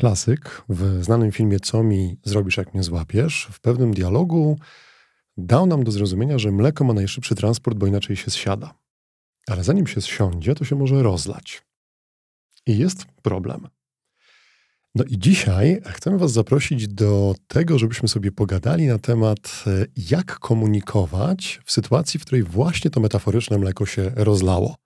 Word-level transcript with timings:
Klasyk 0.00 0.62
w 0.68 1.04
znanym 1.04 1.32
filmie 1.32 1.60
Co 1.60 1.82
mi 1.82 2.16
zrobisz, 2.24 2.56
jak 2.56 2.74
mnie 2.74 2.82
złapiesz, 2.82 3.48
w 3.52 3.60
pewnym 3.60 3.94
dialogu 3.94 4.58
dał 5.36 5.66
nam 5.66 5.84
do 5.84 5.92
zrozumienia, 5.92 6.38
że 6.38 6.52
mleko 6.52 6.84
ma 6.84 6.92
najszybszy 6.92 7.34
transport, 7.34 7.78
bo 7.78 7.86
inaczej 7.86 8.16
się 8.16 8.30
zsiada. 8.30 8.74
Ale 9.48 9.64
zanim 9.64 9.86
się 9.86 10.00
zsiądzie, 10.00 10.54
to 10.54 10.64
się 10.64 10.76
może 10.76 11.02
rozlać. 11.02 11.62
I 12.66 12.78
jest 12.78 13.04
problem. 13.22 13.68
No 14.94 15.04
i 15.04 15.18
dzisiaj 15.18 15.80
chcemy 15.86 16.18
Was 16.18 16.32
zaprosić 16.32 16.88
do 16.88 17.34
tego, 17.46 17.78
żebyśmy 17.78 18.08
sobie 18.08 18.32
pogadali 18.32 18.86
na 18.86 18.98
temat, 18.98 19.64
e, 19.66 19.86
jak 20.10 20.38
komunikować 20.38 21.60
w 21.64 21.72
sytuacji, 21.72 22.20
w 22.20 22.24
której 22.24 22.42
właśnie 22.42 22.90
to 22.90 23.00
metaforyczne 23.00 23.58
mleko 23.58 23.86
się 23.86 24.12
rozlało. 24.16 24.76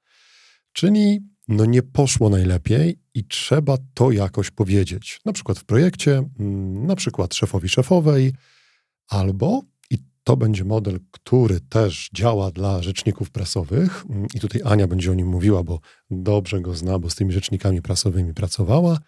Czyli 0.72 1.33
no 1.48 1.64
nie 1.64 1.82
poszło 1.82 2.28
najlepiej 2.28 2.98
i 3.14 3.24
trzeba 3.24 3.76
to 3.94 4.12
jakoś 4.12 4.50
powiedzieć. 4.50 5.20
Na 5.24 5.32
przykład 5.32 5.58
w 5.58 5.64
projekcie, 5.64 6.22
mm, 6.40 6.86
na 6.86 6.96
przykład 6.96 7.34
szefowi 7.34 7.68
szefowej, 7.68 8.34
albo, 9.08 9.62
i 9.90 9.98
to 10.24 10.36
będzie 10.36 10.64
model, 10.64 11.00
który 11.10 11.60
też 11.60 12.10
działa 12.14 12.50
dla 12.50 12.82
rzeczników 12.82 13.30
prasowych, 13.30 14.04
mm, 14.10 14.26
i 14.34 14.40
tutaj 14.40 14.62
Ania 14.64 14.86
będzie 14.86 15.10
o 15.10 15.14
nim 15.14 15.26
mówiła, 15.26 15.62
bo 15.62 15.80
dobrze 16.10 16.60
go 16.60 16.74
zna, 16.74 16.98
bo 16.98 17.10
z 17.10 17.14
tymi 17.14 17.32
rzecznikami 17.32 17.82
prasowymi 17.82 18.34
pracowała. 18.34 18.98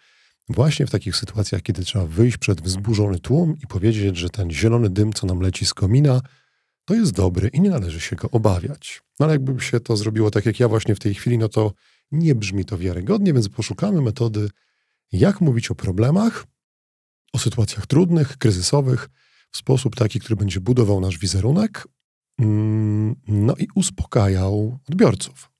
Właśnie 0.49 0.87
w 0.87 0.91
takich 0.91 1.15
sytuacjach, 1.15 1.61
kiedy 1.61 1.83
trzeba 1.83 2.05
wyjść 2.05 2.37
przed 2.37 2.61
wzburzony 2.61 3.19
tłum 3.19 3.55
i 3.63 3.67
powiedzieć, 3.67 4.17
że 4.17 4.29
ten 4.29 4.51
zielony 4.51 4.89
dym, 4.89 5.13
co 5.13 5.27
nam 5.27 5.39
leci 5.39 5.65
z 5.65 5.73
komina, 5.73 6.21
to 6.85 6.93
jest 6.93 7.11
dobry 7.11 7.47
i 7.47 7.61
nie 7.61 7.69
należy 7.69 7.99
się 7.99 8.15
go 8.15 8.29
obawiać. 8.31 9.01
No 9.19 9.25
ale 9.25 9.33
jakby 9.33 9.61
się 9.61 9.79
to 9.79 9.97
zrobiło 9.97 10.31
tak 10.31 10.45
jak 10.45 10.59
ja 10.59 10.67
właśnie 10.67 10.95
w 10.95 10.99
tej 10.99 11.13
chwili, 11.13 11.37
no 11.37 11.49
to 11.49 11.73
nie 12.11 12.35
brzmi 12.35 12.65
to 12.65 12.77
wiarygodnie, 12.77 13.33
więc 13.33 13.49
poszukamy 13.49 14.01
metody, 14.01 14.49
jak 15.11 15.41
mówić 15.41 15.71
o 15.71 15.75
problemach, 15.75 16.45
o 17.33 17.39
sytuacjach 17.39 17.87
trudnych, 17.87 18.37
kryzysowych, 18.37 19.09
w 19.51 19.57
sposób 19.57 19.95
taki, 19.95 20.19
który 20.19 20.35
będzie 20.35 20.61
budował 20.61 21.01
nasz 21.01 21.17
wizerunek, 21.17 21.87
mm, 22.39 23.15
no 23.27 23.55
i 23.55 23.67
uspokajał 23.75 24.79
odbiorców. 24.89 25.51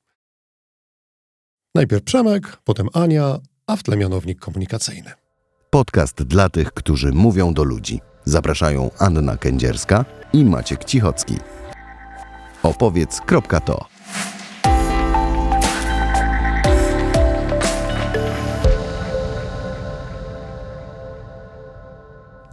Najpierw 1.76 2.04
Przemek, 2.04 2.58
potem 2.64 2.88
Ania, 2.94 3.40
a 3.68 3.76
w 3.76 3.84
tle 3.84 3.98
mianownik 3.98 4.40
komunikacyjny. 4.40 5.12
Podcast 5.70 6.24
dla 6.24 6.50
tych, 6.50 6.72
którzy 6.72 7.12
mówią 7.12 7.54
do 7.54 7.64
ludzi. 7.64 8.00
Zapraszają 8.26 8.90
Anna 9.00 9.38
Kędzierska 9.38 10.06
i 10.34 10.46
Maciek 10.46 10.86
Cichocki. 10.86 11.36
Opowiedz.to 12.64 13.97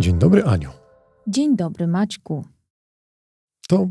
Dzień 0.00 0.18
dobry, 0.18 0.44
Aniu. 0.44 0.70
Dzień 1.26 1.56
dobry, 1.56 1.86
Maćku. 1.86 2.44
To 3.68 3.82
y, 3.82 3.86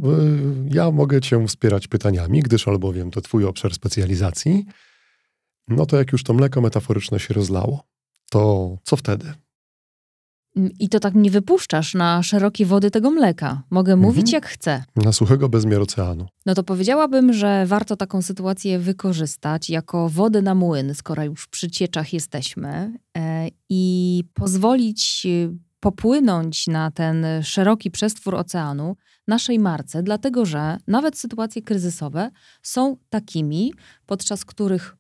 ja 0.72 0.92
mogę 0.92 1.22
Cię 1.22 1.48
wspierać 1.48 1.88
pytaniami, 1.88 2.42
gdyż 2.42 2.68
albowiem 2.68 3.12
to 3.12 3.22
Twój 3.22 3.46
obszar 3.46 3.74
specjalizacji. 3.74 4.66
No 5.68 5.86
to 5.86 5.98
jak 5.98 6.12
już 6.12 6.24
to 6.24 6.34
mleko 6.34 6.62
metaforyczne 6.62 7.20
się 7.20 7.34
rozlało, 7.34 7.84
to 8.30 8.76
co 8.84 8.96
wtedy? 8.96 9.34
I 10.56 10.90
to 10.90 11.00
tak 11.00 11.16
nie 11.16 11.32
wypuszczasz 11.32 11.94
na 11.94 12.24
szerokie 12.24 12.66
wody 12.66 12.92
tego 12.92 13.12
mleka. 13.12 13.64
Mogę 13.70 13.94
mhm. 13.94 14.10
mówić 14.10 14.32
jak 14.32 14.46
chcę. 14.46 14.84
Na 14.96 15.12
suchego 15.12 15.50
bezmiar 15.50 15.82
oceanu. 15.82 16.26
No 16.46 16.54
to 16.54 16.64
powiedziałabym, 16.64 17.34
że 17.34 17.66
warto 17.66 17.96
taką 17.96 18.22
sytuację 18.22 18.80
wykorzystać 18.80 19.70
jako 19.70 20.10
wodę 20.10 20.42
na 20.42 20.56
młyn, 20.56 20.96
skoro 20.96 21.24
już 21.24 21.48
przy 21.48 21.72
cieczach 21.72 22.14
jesteśmy, 22.14 23.00
e, 23.18 23.48
i 23.70 24.24
pozwolić 24.34 25.28
popłynąć 25.84 26.68
na 26.68 26.92
ten 26.92 27.26
szeroki 27.42 27.92
przestwór 27.92 28.36
oceanu 28.36 28.96
naszej 29.28 29.60
marce, 29.60 30.04
dlatego 30.04 30.46
że 30.46 30.78
nawet 30.88 31.18
sytuacje 31.18 31.62
kryzysowe 31.62 32.30
są 32.62 32.98
takimi, 33.10 33.74
podczas 34.06 34.46
których 34.46 34.96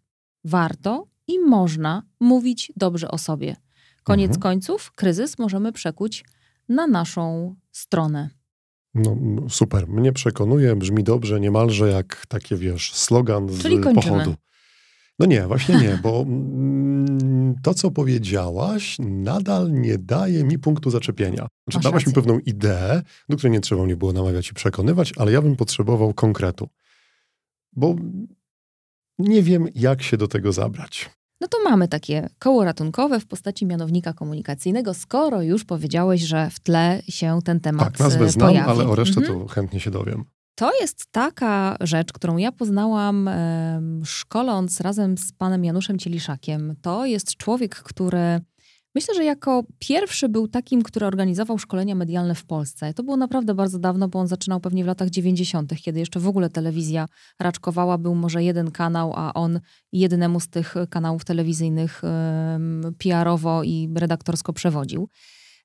warto 0.46 1.08
i 1.28 1.40
można 1.40 2.04
mówić 2.20 2.72
dobrze 2.76 3.12
o 3.12 3.18
sobie. 3.18 3.56
Koniec 4.04 4.30
mhm. 4.30 4.42
końców, 4.42 4.92
kryzys 4.96 5.40
możemy 5.40 5.72
przekuć 5.72 6.26
na 6.70 6.88
naszą 6.88 7.56
stronę. 7.72 8.30
No 8.94 9.16
super, 9.50 9.88
mnie 9.88 10.12
przekonuje, 10.14 10.76
brzmi 10.76 11.04
dobrze, 11.04 11.40
niemalże 11.40 11.90
jak 11.90 12.26
takie, 12.26 12.56
wiesz, 12.56 12.94
slogan 12.94 13.50
z 13.50 13.62
Czyli 13.62 13.80
pochodu. 13.80 14.36
No 15.20 15.26
nie, 15.26 15.48
właśnie 15.48 15.76
nie, 15.76 16.00
bo 16.04 16.22
mm, 16.22 17.56
to, 17.64 17.74
co 17.74 17.92
powiedziałaś, 17.92 18.98
nadal 19.00 19.72
nie 19.72 19.98
daje 19.98 20.44
mi 20.44 20.60
punktu 20.60 20.90
zaczepienia. 20.90 21.48
Znaczy, 21.68 21.84
dałaś 21.84 22.08
mi 22.08 22.14
pewną 22.14 22.40
ideę, 22.40 23.02
do 23.30 23.38
której 23.38 23.52
nie 23.52 23.62
trzeba 23.62 23.84
mnie 23.84 23.96
było 23.96 24.14
namawiać 24.14 24.50
i 24.50 24.54
przekonywać, 24.54 25.14
ale 25.18 25.32
ja 25.32 25.42
bym 25.42 25.56
potrzebował 25.56 26.14
konkretu. 26.14 26.70
Bo 27.74 27.96
nie 29.20 29.44
wiem, 29.44 29.68
jak 29.76 30.04
się 30.04 30.18
do 30.18 30.28
tego 30.28 30.52
zabrać. 30.52 31.10
No 31.42 31.48
to 31.48 31.58
mamy 31.64 31.88
takie 31.88 32.30
koło 32.40 32.64
ratunkowe 32.66 33.20
w 33.20 33.26
postaci 33.26 33.66
mianownika 33.66 34.14
komunikacyjnego, 34.14 34.94
skoro 34.94 35.42
już 35.42 35.66
powiedziałeś, 35.66 36.22
że 36.22 36.50
w 36.50 36.60
tle 36.60 37.02
się 37.10 37.40
ten 37.46 37.60
temat 37.60 37.86
Tak, 37.92 38.00
nazwę 38.00 38.30
znam, 38.30 38.50
pojawi. 38.50 38.70
ale 38.70 38.88
o 38.88 38.96
resztę 38.96 39.22
mhm. 39.22 39.40
to 39.40 39.48
chętnie 39.48 39.80
się 39.80 39.92
dowiem. 39.92 40.26
To 40.56 40.72
jest 40.82 41.06
taka 41.12 41.78
rzecz, 41.82 42.14
którą 42.14 42.38
ja 42.38 42.52
poznałam 42.52 43.30
szkoląc 44.06 44.82
razem 44.82 45.18
z 45.18 45.32
panem 45.32 45.66
Januszem 45.66 46.00
Cieliszakiem. 46.00 46.76
To 46.82 47.06
jest 47.06 47.38
człowiek, 47.38 47.76
który 47.76 48.42
myślę, 48.96 49.16
że 49.16 49.24
jako 49.24 49.64
pierwszy 49.80 50.30
był 50.30 50.48
takim, 50.48 50.84
który 50.84 51.06
organizował 51.06 51.58
szkolenia 51.58 51.96
medialne 51.96 52.36
w 52.36 52.46
Polsce. 52.46 52.94
To 52.94 53.04
było 53.04 53.18
naprawdę 53.18 53.56
bardzo 53.56 53.80
dawno, 53.80 54.08
bo 54.08 54.20
on 54.20 54.28
zaczynał 54.28 54.60
pewnie 54.60 54.84
w 54.84 54.88
latach 54.88 55.10
90., 55.10 55.74
kiedy 55.76 56.00
jeszcze 56.00 56.20
w 56.20 56.28
ogóle 56.28 56.50
telewizja 56.50 57.06
raczkowała. 57.40 57.98
Był 57.98 58.16
może 58.16 58.44
jeden 58.44 58.72
kanał, 58.72 59.14
a 59.16 59.34
on 59.34 59.60
jedynemu 59.92 60.40
z 60.40 60.48
tych 60.48 60.76
kanałów 60.90 61.26
telewizyjnych 61.26 62.02
PR-owo 62.98 63.64
i 63.64 63.90
redaktorsko 63.96 64.54
przewodził. 64.54 65.10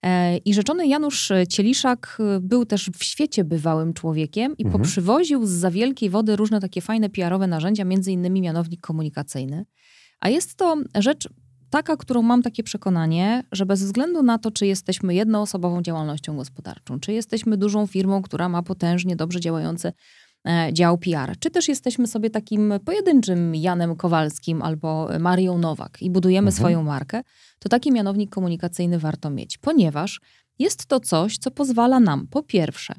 E, 0.03 0.37
I 0.37 0.55
rzeczony 0.55 0.87
Janusz 0.87 1.33
Cieliszak 1.49 2.19
e, 2.21 2.41
był 2.41 2.67
też 2.67 2.91
w 2.99 3.05
świecie 3.05 3.45
bywałym 3.45 3.95
człowiekiem 3.95 4.57
i 4.59 4.65
mhm. 4.65 4.83
poprzywoził 4.83 5.47
z 5.47 5.51
za 5.51 5.71
wielkiej 5.71 6.11
wody 6.11 6.37
różne 6.37 6.61
takie 6.61 6.81
fajne 6.81 7.11
PR-owe 7.11 7.47
narzędzia, 7.47 7.85
między 7.85 8.13
innymi 8.13 8.41
mianownik 8.41 8.81
komunikacyjny. 8.81 9.67
A 10.21 10.29
jest 10.29 10.55
to 10.55 10.77
rzecz 10.95 11.29
taka, 11.71 11.97
którą 11.97 12.23
mam 12.23 12.43
takie 12.43 12.63
przekonanie, 12.63 13.43
że 13.53 13.67
bez 13.67 13.83
względu 13.83 14.23
na 14.23 14.39
to, 14.39 14.51
czy 14.51 14.67
jesteśmy 14.67 15.15
jednoosobową 15.15 15.83
działalnością 15.83 16.37
gospodarczą, 16.37 17.01
czy 17.01 17.13
jesteśmy 17.13 17.57
dużą 17.57 17.87
firmą, 17.87 18.23
która 18.23 18.49
ma 18.49 18.63
potężnie 18.63 19.17
dobrze 19.17 19.41
działający 19.41 19.89
E, 19.89 19.93
dział 20.72 20.99
PR. 20.99 21.38
Czy 21.38 21.50
też 21.50 21.69
jesteśmy 21.69 22.06
sobie 22.06 22.31
takim 22.31 22.75
pojedynczym 22.84 23.54
Janem 23.54 23.97
Kowalskim 23.97 24.62
albo 24.62 25.09
Marią 25.19 25.59
Nowak 25.59 26.03
i 26.03 26.10
budujemy 26.10 26.49
mhm. 26.49 26.56
swoją 26.56 26.82
markę, 26.82 27.22
to 27.59 27.69
taki 27.69 27.93
mianownik 27.93 28.31
komunikacyjny 28.31 28.99
warto 28.99 29.31
mieć, 29.31 29.59
ponieważ 29.59 30.21
jest 30.59 30.87
to 30.87 31.00
coś, 31.00 31.38
co 31.38 31.50
pozwala 31.50 32.00
nam 32.00 32.26
po 32.26 32.43
pierwsze 32.43 32.94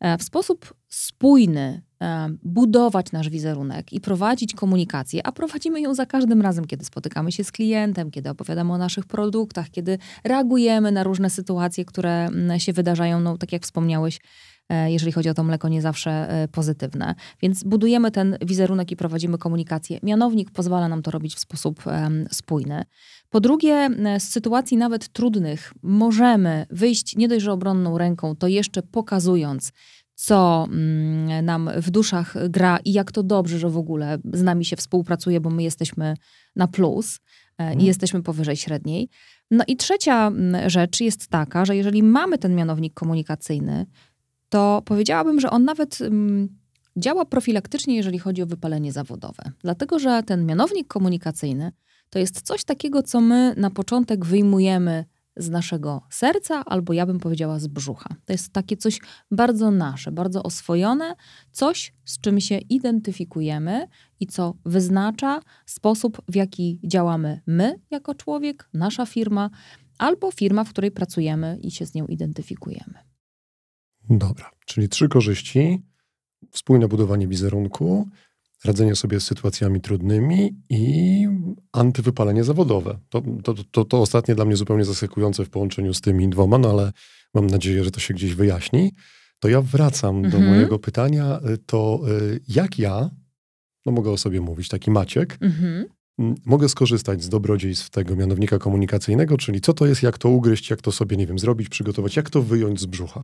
e, 0.00 0.18
w 0.18 0.22
sposób 0.22 0.74
spójny 0.88 1.82
e, 2.02 2.28
budować 2.42 3.12
nasz 3.12 3.28
wizerunek 3.28 3.92
i 3.92 4.00
prowadzić 4.00 4.54
komunikację, 4.54 5.26
a 5.26 5.32
prowadzimy 5.32 5.80
ją 5.80 5.94
za 5.94 6.06
każdym 6.06 6.42
razem, 6.42 6.64
kiedy 6.64 6.84
spotykamy 6.84 7.32
się 7.32 7.44
z 7.44 7.52
klientem, 7.52 8.10
kiedy 8.10 8.30
opowiadamy 8.30 8.72
o 8.72 8.78
naszych 8.78 9.06
produktach, 9.06 9.70
kiedy 9.70 9.98
reagujemy 10.24 10.92
na 10.92 11.04
różne 11.04 11.30
sytuacje, 11.30 11.84
które 11.84 12.26
mm, 12.26 12.60
się 12.60 12.72
wydarzają, 12.72 13.20
no 13.20 13.38
tak 13.38 13.52
jak 13.52 13.62
wspomniałeś, 13.62 14.20
E, 14.20 14.57
jeżeli 14.86 15.12
chodzi 15.12 15.28
o 15.28 15.34
to 15.34 15.44
mleko, 15.44 15.68
nie 15.68 15.82
zawsze 15.82 16.10
e, 16.10 16.48
pozytywne. 16.48 17.14
Więc 17.42 17.64
budujemy 17.64 18.10
ten 18.10 18.38
wizerunek 18.40 18.90
i 18.90 18.96
prowadzimy 18.96 19.38
komunikację. 19.38 19.98
Mianownik 20.02 20.50
pozwala 20.50 20.88
nam 20.88 21.02
to 21.02 21.10
robić 21.10 21.34
w 21.34 21.38
sposób 21.38 21.82
spójny. 22.32 22.84
Po 23.30 23.40
drugie, 23.40 23.90
z 24.18 24.22
sytuacji 24.22 24.76
nawet 24.76 25.08
trudnych 25.08 25.72
możemy 25.82 26.66
wyjść 26.70 27.16
nie 27.16 27.28
dość, 27.28 27.44
że 27.44 27.52
obronną 27.52 27.98
ręką, 27.98 28.36
to 28.36 28.48
jeszcze 28.48 28.82
pokazując, 28.82 29.72
co 30.14 30.66
mm, 30.70 31.44
nam 31.44 31.70
w 31.76 31.90
duszach 31.90 32.34
gra 32.48 32.78
i 32.84 32.92
jak 32.92 33.12
to 33.12 33.22
dobrze, 33.22 33.58
że 33.58 33.70
w 33.70 33.76
ogóle 33.76 34.18
z 34.32 34.42
nami 34.42 34.64
się 34.64 34.76
współpracuje, 34.76 35.40
bo 35.40 35.50
my 35.50 35.62
jesteśmy 35.62 36.14
na 36.56 36.68
plus 36.68 37.16
e, 37.58 37.64
i 37.64 37.66
mhm. 37.66 37.86
jesteśmy 37.86 38.22
powyżej 38.22 38.56
średniej. 38.56 39.08
No 39.50 39.64
i 39.66 39.76
trzecia 39.76 40.32
rzecz 40.66 41.00
jest 41.00 41.28
taka, 41.28 41.64
że 41.64 41.76
jeżeli 41.76 42.02
mamy 42.02 42.38
ten 42.38 42.54
mianownik 42.54 42.94
komunikacyjny, 42.94 43.86
to 44.48 44.82
powiedziałabym, 44.84 45.40
że 45.40 45.50
on 45.50 45.64
nawet 45.64 46.00
um, 46.00 46.48
działa 46.96 47.24
profilaktycznie, 47.24 47.96
jeżeli 47.96 48.18
chodzi 48.18 48.42
o 48.42 48.46
wypalenie 48.46 48.92
zawodowe. 48.92 49.42
Dlatego, 49.62 49.98
że 49.98 50.22
ten 50.22 50.46
mianownik 50.46 50.88
komunikacyjny 50.88 51.72
to 52.10 52.18
jest 52.18 52.42
coś 52.42 52.64
takiego, 52.64 53.02
co 53.02 53.20
my 53.20 53.54
na 53.56 53.70
początek 53.70 54.24
wyjmujemy 54.24 55.04
z 55.36 55.48
naszego 55.50 56.02
serca, 56.10 56.64
albo 56.64 56.92
ja 56.92 57.06
bym 57.06 57.18
powiedziała 57.18 57.58
z 57.58 57.66
brzucha. 57.66 58.08
To 58.24 58.32
jest 58.32 58.52
takie 58.52 58.76
coś 58.76 59.00
bardzo 59.30 59.70
nasze, 59.70 60.12
bardzo 60.12 60.42
oswojone, 60.42 61.14
coś, 61.52 61.94
z 62.04 62.20
czym 62.20 62.40
się 62.40 62.58
identyfikujemy 62.58 63.88
i 64.20 64.26
co 64.26 64.54
wyznacza 64.64 65.40
sposób, 65.66 66.22
w 66.28 66.34
jaki 66.34 66.80
działamy 66.84 67.40
my 67.46 67.80
jako 67.90 68.14
człowiek, 68.14 68.68
nasza 68.74 69.06
firma, 69.06 69.50
albo 69.98 70.30
firma, 70.30 70.64
w 70.64 70.70
której 70.70 70.90
pracujemy 70.90 71.58
i 71.62 71.70
się 71.70 71.86
z 71.86 71.94
nią 71.94 72.06
identyfikujemy. 72.06 72.94
Dobra, 74.10 74.50
czyli 74.66 74.88
trzy 74.88 75.08
korzyści: 75.08 75.82
wspólne 76.50 76.88
budowanie 76.88 77.28
wizerunku, 77.28 78.08
radzenie 78.64 78.96
sobie 78.96 79.20
z 79.20 79.24
sytuacjami 79.24 79.80
trudnymi 79.80 80.54
i 80.70 81.26
antywypalenie 81.72 82.44
zawodowe. 82.44 82.98
To, 83.08 83.22
to, 83.44 83.54
to, 83.70 83.84
to 83.84 84.00
ostatnie 84.02 84.34
dla 84.34 84.44
mnie 84.44 84.56
zupełnie 84.56 84.84
zaskakujące 84.84 85.44
w 85.44 85.50
połączeniu 85.50 85.94
z 85.94 86.00
tymi 86.00 86.28
dwoma, 86.28 86.58
no 86.58 86.70
ale 86.70 86.92
mam 87.34 87.46
nadzieję, 87.46 87.84
że 87.84 87.90
to 87.90 88.00
się 88.00 88.14
gdzieś 88.14 88.34
wyjaśni. 88.34 88.92
To 89.38 89.48
ja 89.48 89.62
wracam 89.62 90.22
do 90.22 90.26
Mhm. 90.36 90.46
mojego 90.46 90.78
pytania. 90.78 91.40
To 91.66 92.00
y, 92.08 92.40
jak 92.48 92.78
ja, 92.78 93.10
no 93.86 93.92
mogę 93.92 94.10
o 94.10 94.16
sobie 94.18 94.40
mówić, 94.40 94.68
taki 94.68 94.90
Maciek, 94.90 95.38
Mhm. 95.40 95.84
mogę 96.44 96.68
skorzystać 96.68 97.22
z 97.22 97.28
dobrodziejstw 97.28 97.90
tego 97.90 98.16
mianownika 98.16 98.58
komunikacyjnego, 98.58 99.36
czyli 99.36 99.60
co 99.60 99.72
to 99.74 99.86
jest, 99.86 100.02
jak 100.02 100.18
to 100.18 100.28
ugryźć, 100.28 100.70
jak 100.70 100.82
to 100.82 100.92
sobie, 100.92 101.16
nie 101.16 101.26
wiem, 101.26 101.38
zrobić, 101.38 101.68
przygotować, 101.68 102.16
jak 102.16 102.30
to 102.30 102.42
wyjąć 102.42 102.80
z 102.80 102.86
brzucha. 102.86 103.22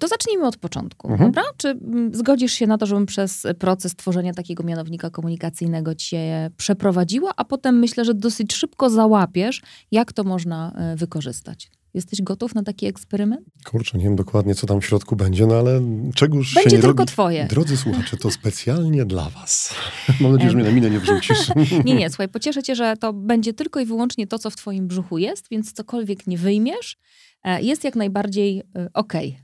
To 0.00 0.08
zacznijmy 0.08 0.46
od 0.46 0.56
początku, 0.56 1.10
Mhm. 1.10 1.30
dobra? 1.30 1.42
Czy 1.56 1.68
mm, 1.68 2.14
zgodzisz 2.14 2.52
się 2.52 2.66
na 2.66 2.78
to, 2.78 2.86
żebym 2.86 3.06
przez 3.06 3.46
proces 3.58 3.96
tworzenia 3.96 4.32
takiego 4.34 4.62
mianownika 4.64 5.10
komunikacyjnego 5.10 5.94
cię 5.94 6.50
przeprowadziła, 6.56 7.32
a 7.36 7.44
potem 7.44 7.78
myślę, 7.78 8.04
że 8.04 8.14
dosyć 8.14 8.52
szybko 8.54 8.90
załapiesz, 8.90 9.62
jak 9.90 10.12
to 10.12 10.24
można 10.24 10.72
e, 10.76 10.96
wykorzystać. 10.96 11.70
Jesteś 11.94 12.22
gotów 12.22 12.54
na 12.54 12.62
taki 12.62 12.86
eksperyment? 12.86 13.40
Kurczę, 13.64 13.98
nie 13.98 14.04
wiem 14.04 14.16
dokładnie, 14.16 14.54
co 14.54 14.66
tam 14.66 14.80
w 14.80 14.86
środku 14.86 15.16
będzie, 15.16 15.46
no 15.46 15.54
ale 15.54 15.80
czegoż 16.14 16.48
się 16.48 16.60
Będzie 16.60 16.76
nie 16.76 16.82
tylko 16.82 16.98
robi. 16.98 17.12
twoje. 17.12 17.46
Drodzy 17.46 17.76
słuchacze, 17.76 18.16
to 18.16 18.30
specjalnie 18.30 19.04
dla 19.04 19.30
was. 19.30 19.74
Mam 20.20 20.32
nadzieję, 20.32 20.50
że 20.50 20.56
mnie 20.56 20.66
na 20.66 20.72
minę 20.72 20.90
nie 20.90 21.00
wrzucisz. 21.00 21.38
Nie, 21.84 21.94
nie, 21.94 22.10
słuchaj, 22.10 22.28
pocieszę 22.28 22.62
cię, 22.62 22.74
że 22.76 22.96
to 22.96 23.12
będzie 23.12 23.52
tylko 23.52 23.80
i 23.80 23.86
wyłącznie 23.86 24.26
to, 24.26 24.38
co 24.38 24.50
w 24.50 24.56
twoim 24.56 24.86
brzuchu 24.88 25.18
jest, 25.18 25.46
więc 25.50 25.72
cokolwiek 25.72 26.26
nie 26.26 26.38
wyjmiesz, 26.38 26.96
e, 27.44 27.62
jest 27.62 27.84
jak 27.84 27.96
najbardziej 27.96 28.62
e, 28.76 28.88
okej. 28.94 29.38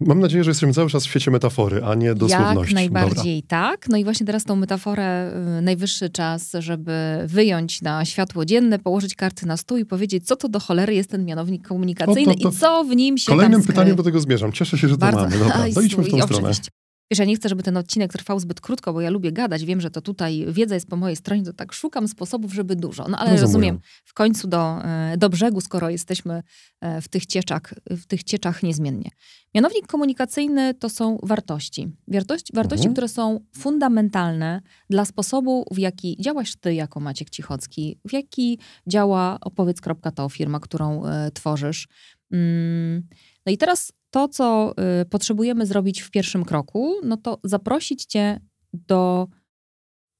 Mam 0.00 0.20
nadzieję, 0.20 0.44
że 0.44 0.50
jesteśmy 0.50 0.72
cały 0.74 0.90
czas 0.90 1.04
w 1.04 1.08
świecie 1.08 1.30
metafory, 1.30 1.84
a 1.84 1.94
nie 1.94 2.14
dosłowności. 2.14 2.74
Jak 2.74 2.92
najbardziej 2.92 3.42
tak. 3.42 3.88
No 3.88 3.96
i 3.96 4.04
właśnie 4.04 4.26
teraz 4.26 4.44
tą 4.44 4.56
metaforę 4.56 5.32
y, 5.58 5.62
najwyższy 5.62 6.10
czas, 6.10 6.52
żeby 6.58 6.92
wyjąć 7.26 7.82
na 7.82 8.04
światło 8.04 8.44
dzienne, 8.44 8.78
położyć 8.78 9.14
karty 9.14 9.46
na 9.46 9.56
stół 9.56 9.78
i 9.78 9.84
powiedzieć, 9.84 10.26
co 10.26 10.36
to 10.36 10.48
do 10.48 10.60
cholery 10.60 10.94
jest 10.94 11.10
ten 11.10 11.24
mianownik 11.24 11.68
komunikacyjny 11.68 12.32
O, 12.32 12.34
to- 12.34 12.40
to 12.42 12.48
i 12.48 12.52
co 12.52 12.84
w 12.84 12.96
nim 12.96 13.18
się 13.18 13.26
Kolejnym 13.32 13.62
pytaniem 13.62 13.96
do 13.96 14.02
tego 14.02 14.20
zmierzam. 14.20 14.52
Cieszę 14.52 14.78
się, 14.78 14.88
że 14.88 14.94
to 14.94 15.00
Bardzo. 15.00 15.20
mamy. 15.20 15.38
Dobra, 15.38 15.68
idźmy 15.68 16.04
w 16.04 16.10
tą 16.10 16.22
stronę. 16.22 16.24
oczywiście. 16.48 16.70
Wiesz, 17.14 17.18
ja 17.18 17.24
nie 17.24 17.36
chcę, 17.36 17.48
żeby 17.48 17.62
ten 17.62 17.76
odcinek 17.76 18.12
trwał 18.12 18.40
zbyt 18.40 18.60
krótko, 18.60 18.92
bo 18.92 19.00
ja 19.00 19.10
lubię 19.10 19.32
gadać. 19.32 19.64
Wiem, 19.64 19.80
że 19.80 19.90
to 19.90 20.00
tutaj 20.00 20.46
wiedza 20.48 20.74
jest 20.74 20.88
po 20.88 20.96
mojej 20.96 21.16
stronie, 21.16 21.42
to 21.42 21.52
tak 21.52 21.72
szukam 21.72 22.08
sposobów, 22.08 22.54
żeby 22.54 22.76
dużo. 22.76 23.06
No 23.08 23.18
ale 23.18 23.30
Rozumiem. 23.30 23.46
rozumiem, 23.46 23.80
w 24.04 24.14
końcu 24.14 24.48
do, 24.48 24.84
e, 24.84 25.16
do 25.18 25.28
brzegu, 25.28 25.60
skoro 25.60 25.90
jesteśmy 25.90 26.42
e, 26.80 27.00
w 27.00 27.08
tych, 27.08 27.26
cieczach, 27.26 27.74
w 27.90 28.06
tych 28.06 28.24
cieczach 28.24 28.62
niezmiennie. 28.62 29.10
Mianownik 29.54 29.86
komunikacyjny 29.86 30.74
to 30.74 30.88
są 30.88 31.18
wartości. 31.22 31.88
Wartości, 32.08 32.52
wartości 32.54 32.86
Mhm. 32.86 32.92
które 32.94 33.08
są 33.08 33.40
fundamentalne 33.56 34.60
dla 34.90 35.04
sposobu, 35.04 35.64
w 35.70 35.78
jaki 35.78 36.16
działasz 36.20 36.56
ty 36.56 36.74
jako 36.74 37.00
Maciek 37.00 37.30
Cichocki, 37.30 37.98
w 38.08 38.12
jaki 38.12 38.58
działa 38.86 39.38
opowiedz.to, 39.40 40.28
firma, 40.28 40.60
którą 40.60 41.04
e, 41.06 41.30
tworzysz. 41.30 41.88
Mm, 42.32 43.02
no 43.46 43.52
i 43.52 43.58
teraz 43.58 43.92
to, 44.10 44.28
co 44.28 44.74
y, 45.02 45.04
potrzebujemy 45.04 45.66
zrobić 45.66 46.02
w 46.02 46.10
pierwszym 46.10 46.44
kroku, 46.44 46.94
no 47.04 47.16
to 47.16 47.40
zaprosić 47.44 48.04
cię 48.04 48.40
do 48.72 49.28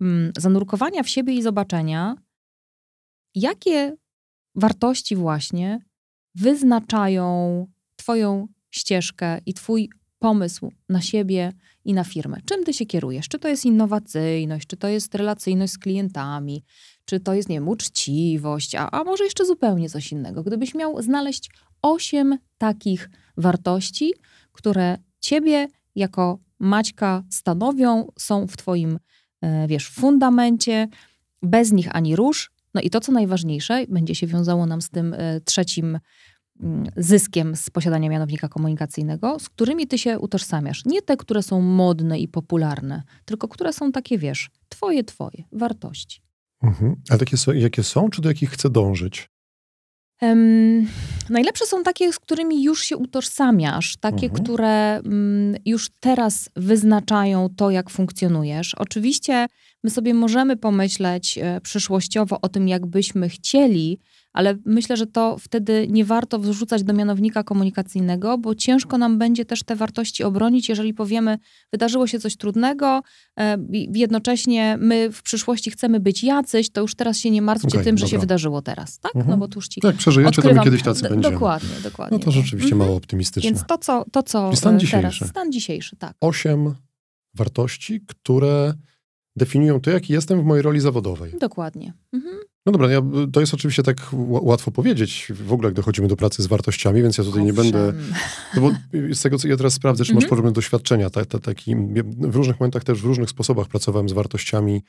mm, 0.01 0.33
zanurkowania 0.39 1.03
w 1.03 1.09
siebie 1.09 1.35
i 1.35 1.43
zobaczenia, 1.43 2.17
jakie 3.35 3.97
wartości 4.55 5.17
właśnie 5.17 5.79
wyznaczają 6.35 7.67
twoją 7.97 8.49
ścieżkę 8.71 9.41
i 9.47 9.55
twój 9.55 9.91
pomysł 10.19 10.73
na 10.89 11.01
siebie 11.01 11.53
i 11.85 11.95
na 11.95 12.05
firmę. 12.05 12.39
Czym 12.47 12.65
ty 12.65 12.73
się 12.73 12.87
kierujesz? 12.87 13.29
Czy 13.29 13.39
to 13.39 13.49
jest 13.49 13.65
innowacyjność, 13.65 14.67
czy 14.67 14.77
to 14.77 14.89
jest 14.89 15.15
relacyjność 15.15 15.73
z 15.73 15.79
klientami, 15.79 16.65
czy 17.05 17.21
to 17.21 17.35
jest, 17.35 17.49
nie 17.49 17.57
wiem, 17.57 17.69
uczciwość, 17.69 18.75
a, 18.75 18.91
a 18.91 19.05
może 19.05 19.25
jeszcze 19.25 19.47
zupełnie 19.47 19.91
coś 19.91 20.13
innego. 20.13 20.43
Gdybyś 20.43 20.75
miał 20.75 21.03
znaleźć 21.03 21.51
osiem 21.85 22.39
takich 22.59 23.11
wartości, 23.37 24.13
które 24.53 24.99
ciebie 25.21 25.69
jako 25.95 26.39
Maćka 26.59 27.23
stanowią, 27.31 28.07
są 28.19 28.47
w 28.47 28.57
twoim, 28.57 28.99
e, 29.41 29.67
wiesz, 29.69 29.89
fundamencie, 29.89 30.89
bez 31.43 31.73
nich 31.73 31.97
ani 31.97 32.17
rusz. 32.17 32.53
No 32.75 32.81
i 32.81 32.91
to, 32.91 33.01
co 33.01 33.13
najważniejsze, 33.13 33.85
będzie 33.89 34.15
się 34.15 34.27
wiązało 34.27 34.67
nam 34.67 34.83
z 34.83 34.91
tym 34.91 35.15
e, 35.15 35.41
trzecim 35.41 35.99
mm, 36.61 36.87
zyskiem 36.97 37.57
z 37.57 37.71
posiadania 37.71 38.09
mianownika 38.09 38.49
komunikacyjnego, 38.49 39.39
z 39.39 39.49
którymi 39.49 39.87
ty 39.87 39.99
się 39.99 40.19
utożsamiasz. 40.19 40.85
Nie 40.85 41.03
te, 41.03 41.17
które 41.17 41.43
są 41.43 41.61
modne 41.61 42.19
i 42.19 42.29
popularne, 42.29 43.03
tylko 43.25 43.49
które 43.49 43.73
są 43.73 43.93
takie, 43.93 44.19
wiesz, 44.19 44.51
twoje, 44.69 45.05
twoje 45.05 45.45
wartości. 45.53 46.21
Mhm. 46.63 46.97
A 47.11 47.19
takie, 47.19 47.37
są- 47.37 47.53
jakie 47.53 47.83
są, 47.83 48.11
czy 48.11 48.23
do 48.23 48.29
jakich 48.29 48.51
chcę 48.51 48.71
dążyć? 48.71 49.34
Em, 50.21 50.87
najlepsze 51.31 51.67
są 51.67 51.83
takie, 51.83 52.13
z 52.13 52.19
którymi 52.19 52.63
już 52.65 52.83
się 52.85 52.97
utożsamiasz, 52.97 53.97
takie, 54.01 54.27
Mhm. 54.27 54.45
które 54.45 54.97
mm, 54.97 55.57
już 55.67 55.91
teraz 56.01 56.49
wyznaczają 56.57 57.49
to, 57.57 57.71
jak 57.71 57.91
funkcjonujesz. 57.91 58.75
Oczywiście 58.75 59.47
my 59.85 59.91
sobie 59.91 60.15
możemy 60.15 60.57
pomyśleć 60.57 61.39
e, 61.39 61.61
przyszłościowo 61.61 62.39
o 62.43 62.49
tym, 62.49 62.69
jak 62.69 62.87
byśmy 62.87 63.29
chcieli, 63.29 63.99
ale 64.35 64.59
myślę, 64.65 64.97
że 64.97 65.07
to 65.07 65.37
wtedy 65.39 65.87
nie 65.91 66.05
warto 66.05 66.39
wrzucać 66.39 66.83
do 66.85 66.93
mianownika 66.93 67.45
komunikacyjnego, 67.45 68.39
bo 68.39 68.55
ciężko 68.55 68.99
nam 68.99 69.19
będzie 69.19 69.45
też 69.45 69.63
te 69.63 69.77
wartości 69.77 70.25
obronić, 70.25 70.69
jeżeli 70.69 70.95
powiemy, 70.95 71.39
wydarzyło 71.73 72.07
się 72.07 72.19
coś 72.21 72.37
trudnego, 72.37 73.03
e, 73.41 73.57
jednocześnie 73.95 74.77
my 74.81 75.13
w 75.13 75.23
przyszłości 75.23 75.71
chcemy 75.71 76.01
być 76.01 76.25
jacyś, 76.25 76.71
to 76.71 76.81
już 76.81 76.95
teraz 76.95 77.19
się 77.19 77.31
nie 77.31 77.43
martwcie 77.43 77.69
Okej, 77.79 77.85
tym, 77.85 77.99
że 77.99 78.07
się 78.07 78.11
dobra. 78.11 78.21
wydarzyło 78.21 78.63
teraz, 78.63 78.99
tak? 78.99 79.17
Mhm. 79.17 79.31
No 79.31 79.37
bo 79.37 79.49
tu 79.49 79.59
już 79.59 79.69
ci 79.69 79.81
Jak 79.85 79.97
przeżyjecie, 79.97 80.43
to 80.43 80.55
my 80.55 80.61
kiedyś 80.65 80.83
tacy 80.83 81.03
D- 81.03 81.09
będziemy. 81.09 81.35
Dokładnie, 81.35 81.69
dokładnie. 81.83 82.19
No 82.19 82.25
to 82.25 82.31
rzeczywiście 82.31 82.73
Mhm. 82.73 82.79
mało 82.79 82.97
optymistyczne. 82.97 83.51
Więc 83.51 83.65
to, 83.67 83.79
co, 83.79 84.05
to, 84.13 84.23
co 84.23 84.57
stan 84.57 84.75
e, 84.75 84.79
dzisiejszy. 84.79 85.19
teraz, 85.19 85.31
stan 85.31 85.53
dzisiejszy, 85.53 85.97
tak. 85.97 86.17
Osiem 86.21 86.75
wartości, 87.35 88.01
które 88.07 88.75
definiują 89.37 89.81
to, 89.81 89.91
jaki 89.91 90.13
jestem 90.13 90.41
w 90.43 90.45
mojej 90.45 90.63
roli 90.63 90.81
zawodowej. 90.81 91.33
Dokładnie. 91.41 91.93
Mhm. 92.13 92.35
No 92.67 92.73
dobra, 92.73 92.91
ja, 92.91 93.03
to 93.33 93.41
jest 93.41 93.55
oczywiście 93.55 93.83
tak 93.83 93.97
ła- 94.13 94.43
łatwo 94.43 94.71
powiedzieć, 94.71 95.33
w 95.35 95.53
ogóle 95.53 95.69
jak 95.69 95.75
dochodzimy 95.75 96.09
do 96.09 96.17
pracy 96.17 96.43
z 96.43 96.47
wartościami, 96.47 97.03
więc 97.03 97.19
ja 97.19 97.25
tutaj 97.25 97.45
nie 97.45 97.53
będę... 97.53 97.89
Owszem. 97.89 98.13
No 98.57 98.61
bo 98.63 98.71
z 99.15 99.23
tego, 99.23 99.39
co 99.39 99.49
ja 99.49 99.57
teraz 99.57 99.73
sprawdzę, 99.75 100.05
czy 100.05 100.15
masz 100.15 100.25
Mhm. 100.25 100.31
podobne 100.31 100.53
doświadczenia, 100.53 101.11
ta, 101.11 101.25
ta, 101.25 101.39
taki, 101.39 101.77
w 102.19 102.35
różnych 102.37 102.61
momentach 102.61 102.85
też 102.85 103.03
w 103.03 103.05
różnych 103.05 103.31
sposobach 103.31 103.69
pracowałem 103.69 104.09
z 104.09 104.13
wartościami 104.13 104.83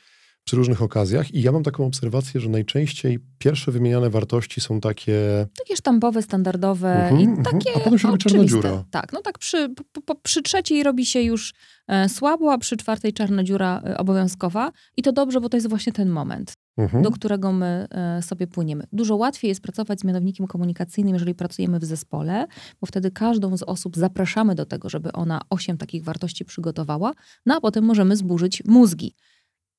przy 0.44 0.56
różnych 0.56 0.82
okazjach 0.82 1.34
i 1.34 1.42
ja 1.42 1.52
mam 1.52 1.64
taką 1.64 1.86
obserwację, 1.86 2.42
że 2.42 2.50
najczęściej 2.50 3.20
pierwsze 3.38 3.72
wymieniane 3.72 4.10
wartości 4.10 4.62
są 4.62 4.82
takie... 4.82 5.48
Takie 5.58 5.76
sztampowe, 5.76 6.22
standardowe 6.22 6.94
Mhm, 6.94 7.22
i 7.22 7.24
mhm. 7.24 7.44
takie 7.44 7.76
A 7.76 7.80
potem 7.80 8.00
się 8.00 8.08
robi 8.08 8.20
czarna 8.24 8.46
dziura. 8.46 8.84
Tak, 8.92 9.14
no 9.14 9.22
tak 9.22 9.38
przy, 9.38 9.70
po, 9.94 10.02
po, 10.02 10.16
przy 10.16 10.42
trzeciej 10.42 10.84
robi 10.84 11.06
się 11.06 11.22
już 11.22 11.54
e, 11.88 12.10
słabo, 12.10 12.54
a 12.54 12.58
przy 12.58 12.78
czwartej 12.78 13.14
czarna 13.14 13.44
dziura 13.44 13.82
e, 13.86 13.98
obowiązkowa. 13.98 14.72
I 14.98 15.02
to 15.02 15.12
dobrze, 15.12 15.42
bo 15.42 15.50
to 15.50 15.58
jest 15.58 15.70
właśnie 15.70 15.94
ten 15.94 16.10
moment, 16.10 16.54
Mhm. 16.78 17.04
do 17.04 17.12
którego 17.12 17.52
my 17.52 17.88
e, 17.92 18.22
sobie 18.22 18.48
płyniemy. 18.48 18.84
Dużo 18.94 19.16
łatwiej 19.16 19.50
jest 19.50 19.62
pracować 19.62 20.00
z 20.00 20.04
mianownikiem 20.04 20.48
komunikacyjnym, 20.48 21.14
jeżeli 21.14 21.36
pracujemy 21.36 21.80
w 21.80 21.86
zespole, 21.86 22.48
bo 22.82 22.88
wtedy 22.88 23.12
każdą 23.12 23.58
z 23.58 23.64
osób 23.64 23.98
zapraszamy 23.98 24.56
do 24.56 24.66
tego, 24.66 24.90
żeby 24.90 25.12
ona 25.12 25.42
osiem 25.50 25.78
takich 25.78 26.04
wartości 26.04 26.46
przygotowała, 26.46 27.14
no 27.46 27.56
a 27.56 27.62
potem 27.62 27.84
możemy 27.84 28.16
zburzyć 28.16 28.64
mózgi. 28.66 29.16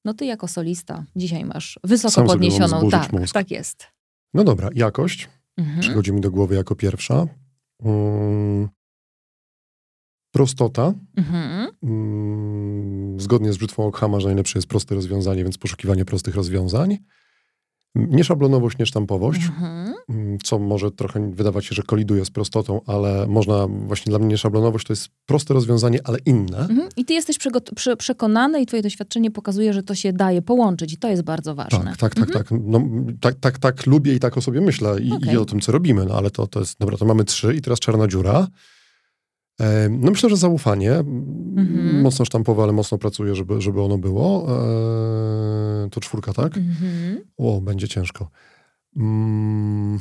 No 0.05 0.15
ty 0.15 0.27
jako 0.27 0.49
solista 0.49 1.05
dzisiaj 1.17 1.45
masz 1.45 1.79
wysoko 1.85 2.13
Sam 2.13 2.27
podniesioną. 2.27 2.91
Tak, 2.91 3.13
mózg. 3.13 3.35
tak 3.35 3.51
jest. 3.51 3.87
No 4.35 4.45
dobra, 4.45 4.69
jakość 4.75 5.29
Mhm. 5.57 5.81
przychodzi 5.81 6.13
mi 6.13 6.21
do 6.21 6.31
głowy 6.31 6.55
jako 6.55 6.75
pierwsza. 6.77 7.27
Mm, 7.85 8.69
prostota. 10.35 10.93
Mhm. 11.17 11.69
Mm, 11.83 12.76
zgodnie 13.19 13.53
z 13.53 13.57
brzytwą 13.57 13.87
Ockhama, 13.87 14.21
że 14.21 14.27
najlepsze 14.27 14.59
jest 14.59 14.69
proste 14.69 14.95
rozwiązanie, 14.95 15.43
więc 15.45 15.59
poszukiwanie 15.59 16.05
prostych 16.05 16.35
rozwiązań. 16.35 16.99
Nieszablonowość, 17.95 18.79
niesztampowość. 18.79 19.41
Mhm. 19.45 19.87
co 20.43 20.59
może 20.59 20.91
trochę 20.91 21.31
wydawać 21.31 21.67
się, 21.67 21.75
że 21.75 21.83
koliduje 21.83 22.25
z 22.25 22.31
prostotą, 22.31 22.81
ale 22.87 23.27
można, 23.27 23.67
właśnie 23.69 24.11
dla 24.11 24.19
mnie 24.19 24.39
szablonowość 24.39 24.87
to 24.87 24.93
jest 24.93 25.09
proste 25.27 25.55
rozwiązanie, 25.55 25.99
ale 26.05 26.19
inne. 26.27 26.59
Mhm. 26.59 26.89
I 26.97 27.05
ty 27.05 27.15
jesteś 27.15 27.39
prze- 27.39 27.97
przekonany 27.97 28.61
i 28.61 28.67
twoje 28.67 28.83
doświadczenie 28.83 29.31
pokazuje, 29.31 29.73
że 29.73 29.83
to 29.83 29.95
się 29.95 30.13
daje 30.13 30.43
połączyć 30.43 30.93
i 30.93 30.97
to 30.97 31.09
jest 31.09 31.23
bardzo 31.23 31.55
ważne. 31.55 31.85
Tak, 31.85 31.97
tak, 31.97 32.15
tak, 32.15 32.31
tak. 32.31 32.47
No, 32.65 32.81
tak, 33.21 33.35
tak, 33.35 33.59
tak 33.59 33.87
lubię 33.87 34.15
i 34.15 34.21
tak 34.21 34.37
o 34.37 34.41
sobie 34.41 34.61
myślę 34.61 35.01
i, 35.01 35.13
Okej. 35.13 35.35
i 35.35 35.37
o 35.37 35.45
tym, 35.45 35.61
co 35.61 35.73
robimy, 35.73 36.05
no 36.05 36.15
ale 36.15 36.31
to, 36.31 36.47
to 36.47 36.61
jest, 36.61 36.79
dobra, 36.79 36.97
to 36.97 37.05
mamy 37.05 37.25
trzy 37.25 37.55
i 37.55 37.61
teraz 37.61 37.81
czarna 37.81 38.09
dziura. 38.09 38.47
No 39.91 40.11
myślę, 40.11 40.31
że 40.31 40.37
zaufanie, 40.37 40.93
Mhm. 40.93 42.01
mocno 42.01 42.25
sztampowe, 42.25 42.63
ale 42.63 42.73
mocno 42.73 42.99
pracuję, 42.99 43.35
żeby, 43.35 43.61
żeby 43.61 43.83
ono 43.83 43.99
było. 43.99 44.47
E, 45.85 45.89
To 45.91 46.01
czwórka, 46.01 46.33
tak? 46.33 46.57
Mhm. 46.57 47.21
O, 47.37 47.61
będzie 47.61 47.89
ciężko. 47.89 48.31
Mm. 48.97 49.99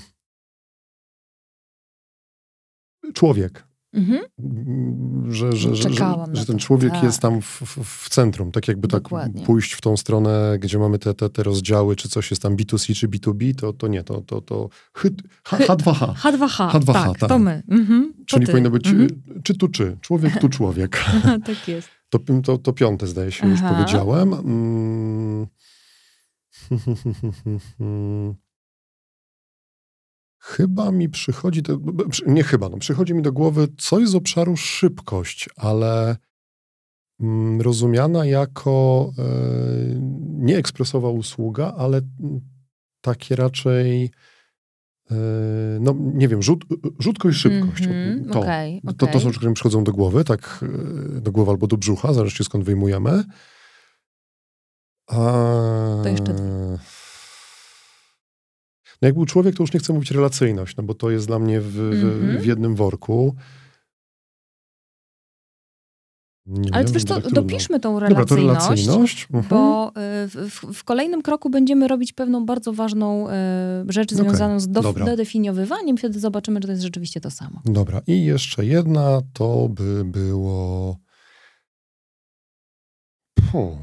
Człowiek. 3.14 3.65
Mhm. 3.96 4.22
Że, 5.34 5.52
że, 5.54 5.76
że, 5.76 5.90
że, 6.34 6.46
ten 6.46 6.60
człowiek 6.60 6.92
Tak. 6.92 7.04
jest 7.04 7.20
tam 7.20 7.42
w, 7.42 7.62
w, 7.84 8.10
centrum, 8.10 8.52
tak 8.52 8.68
jakby 8.68 8.88
tak 8.88 9.04
Dokładnie. 9.04 9.46
pójść 9.46 9.74
w 9.74 9.82
tą 9.82 9.98
stronę, 9.98 10.58
gdzie 10.60 10.80
mamy 10.80 11.00
te, 11.00 11.14
te, 11.14 11.30
te 11.30 11.44
rozdziały, 11.44 11.96
czy 11.96 12.10
coś 12.10 12.30
jest 12.32 12.42
tam 12.42 12.56
B2C, 12.56 12.96
czy 12.96 13.08
B2B, 13.08 13.56
to, 13.56 13.74
to 13.74 13.88
nie, 13.88 14.04
to, 14.04 14.22
to, 14.22 14.42
to 14.42 14.70
H, 14.94 15.10
H, 15.44 15.58
H2H. 15.58 16.14
H2H, 16.14 16.70
H2H, 16.70 16.94
tak, 16.94 17.20
tak. 17.20 17.30
to 17.30 17.40
my. 17.40 17.64
Mhm. 17.70 18.14
To 18.18 18.24
Czyli 18.26 18.46
ty. 18.46 18.52
powinno 18.52 18.70
być 18.70 18.88
Mhm. 18.88 19.10
y, 19.38 19.42
czy 19.44 19.58
tu 19.58 19.68
czy, 19.68 19.98
człowiek 20.02 20.40
tu 20.40 20.50
człowiek. 20.50 21.06
tak 21.46 21.68
jest. 21.68 21.90
To, 22.10 22.20
to, 22.44 22.58
to 22.58 22.74
piąte 22.74 23.08
zdaje 23.08 23.32
się, 23.32 23.50
już 23.50 23.60
Aha. 23.64 23.74
powiedziałem. 23.74 24.34
Mm. 24.34 25.48
Chyba 30.48 30.92
mi 30.92 31.10
przychodzi, 31.10 31.64
to, 31.64 31.78
przy- 32.10 32.24
nie 32.28 32.44
chyba, 32.44 32.70
no, 32.70 32.78
przychodzi 32.78 33.14
mi 33.14 33.22
do 33.22 33.32
głowy 33.32 33.68
coś 33.78 34.08
z 34.10 34.16
obszaru 34.16 34.58
szybkość, 34.58 35.50
ale 35.56 36.18
mm, 37.20 37.62
rozumiana 37.62 38.26
jako 38.26 39.12
e, 39.18 39.24
nie 40.22 40.58
ekspresowa 40.58 41.10
usługa, 41.10 41.74
ale 41.78 41.98
mm, 41.98 42.42
takie 43.02 43.36
raczej, 43.36 44.12
e, 45.12 45.16
no 45.82 45.96
nie 46.00 46.28
wiem, 46.28 46.44
rzut, 46.44 46.66
rzutko 47.00 47.30
i 47.30 47.34
szybkość. 47.34 47.84
Mhm, 47.84 48.26
to. 48.26 48.40
okej, 48.40 48.82
To, 48.88 48.94
to 48.94 49.06
okej. 49.06 49.22
są 49.22 49.28
rzeczy, 49.28 49.38
które 49.38 49.50
mi 49.50 49.56
przychodzą 49.56 49.84
do 49.84 49.92
głowy, 49.92 50.24
tak 50.24 50.66
e, 51.18 51.22
do 51.22 51.32
głowy 51.32 51.52
albo 51.52 51.68
do 51.68 51.78
brzucha, 51.78 52.14
zależy 52.14 52.44
skąd 52.44 52.64
wyjmujemy. 52.64 53.24
A... 55.08 55.16
To 56.04 56.10
jeszcze 56.10 56.34
dwie. 56.34 56.78
Jak 59.06 59.14
był 59.14 59.26
człowiek, 59.26 59.56
to 59.56 59.64
już 59.64 59.74
nie 59.74 59.80
chcę 59.80 59.94
mówić 59.94 60.12
relacyjność, 60.12 60.76
no 60.76 60.84
bo 60.84 60.94
to 60.94 61.10
jest 61.10 61.28
dla 61.28 61.40
mnie 61.40 61.62
w, 61.62 61.72
w, 61.72 62.04
Mhm. 62.04 62.38
w 62.42 62.46
jednym 62.46 62.76
worku. 62.76 63.36
Nie 66.48 66.74
Ale 66.74 66.84
wiem, 66.84 66.94
wiesz 66.94 67.04
co, 67.04 67.22
tak 67.22 67.34
dopiszmy 67.34 67.80
tą 67.80 67.94
Dobra, 67.94 68.08
to 68.26 68.36
relacyjność. 68.36 68.66
relacyjność. 68.86 69.28
Mhm. 69.34 69.46
Bo 69.50 69.90
y, 69.90 69.94
w, 70.50 70.62
w- 70.74 70.84
kolejnym 70.84 71.22
kroku 71.22 71.50
będziemy 71.50 71.88
robić 71.88 72.14
pewną 72.14 72.46
bardzo 72.46 72.74
ważną 72.74 73.30
y, 73.30 73.32
rzecz 73.90 74.14
Okej, 74.14 74.26
związaną 74.26 74.60
z 74.60 74.68
dobra. 74.70 75.06
dodefiniowywaniem. 75.06 75.98
Wtedy 75.98 76.20
zobaczymy, 76.20 76.60
czy 76.60 76.68
to 76.68 76.72
jest 76.72 76.84
rzeczywiście 76.84 77.22
to 77.22 77.32
samo. 77.32 77.62
Dobra, 77.66 78.02
i 78.08 78.26
jeszcze 78.26 78.66
jedna 78.66 79.22
to 79.34 79.70
by 79.70 80.06
było. 80.06 80.98
Puh. 83.52 83.78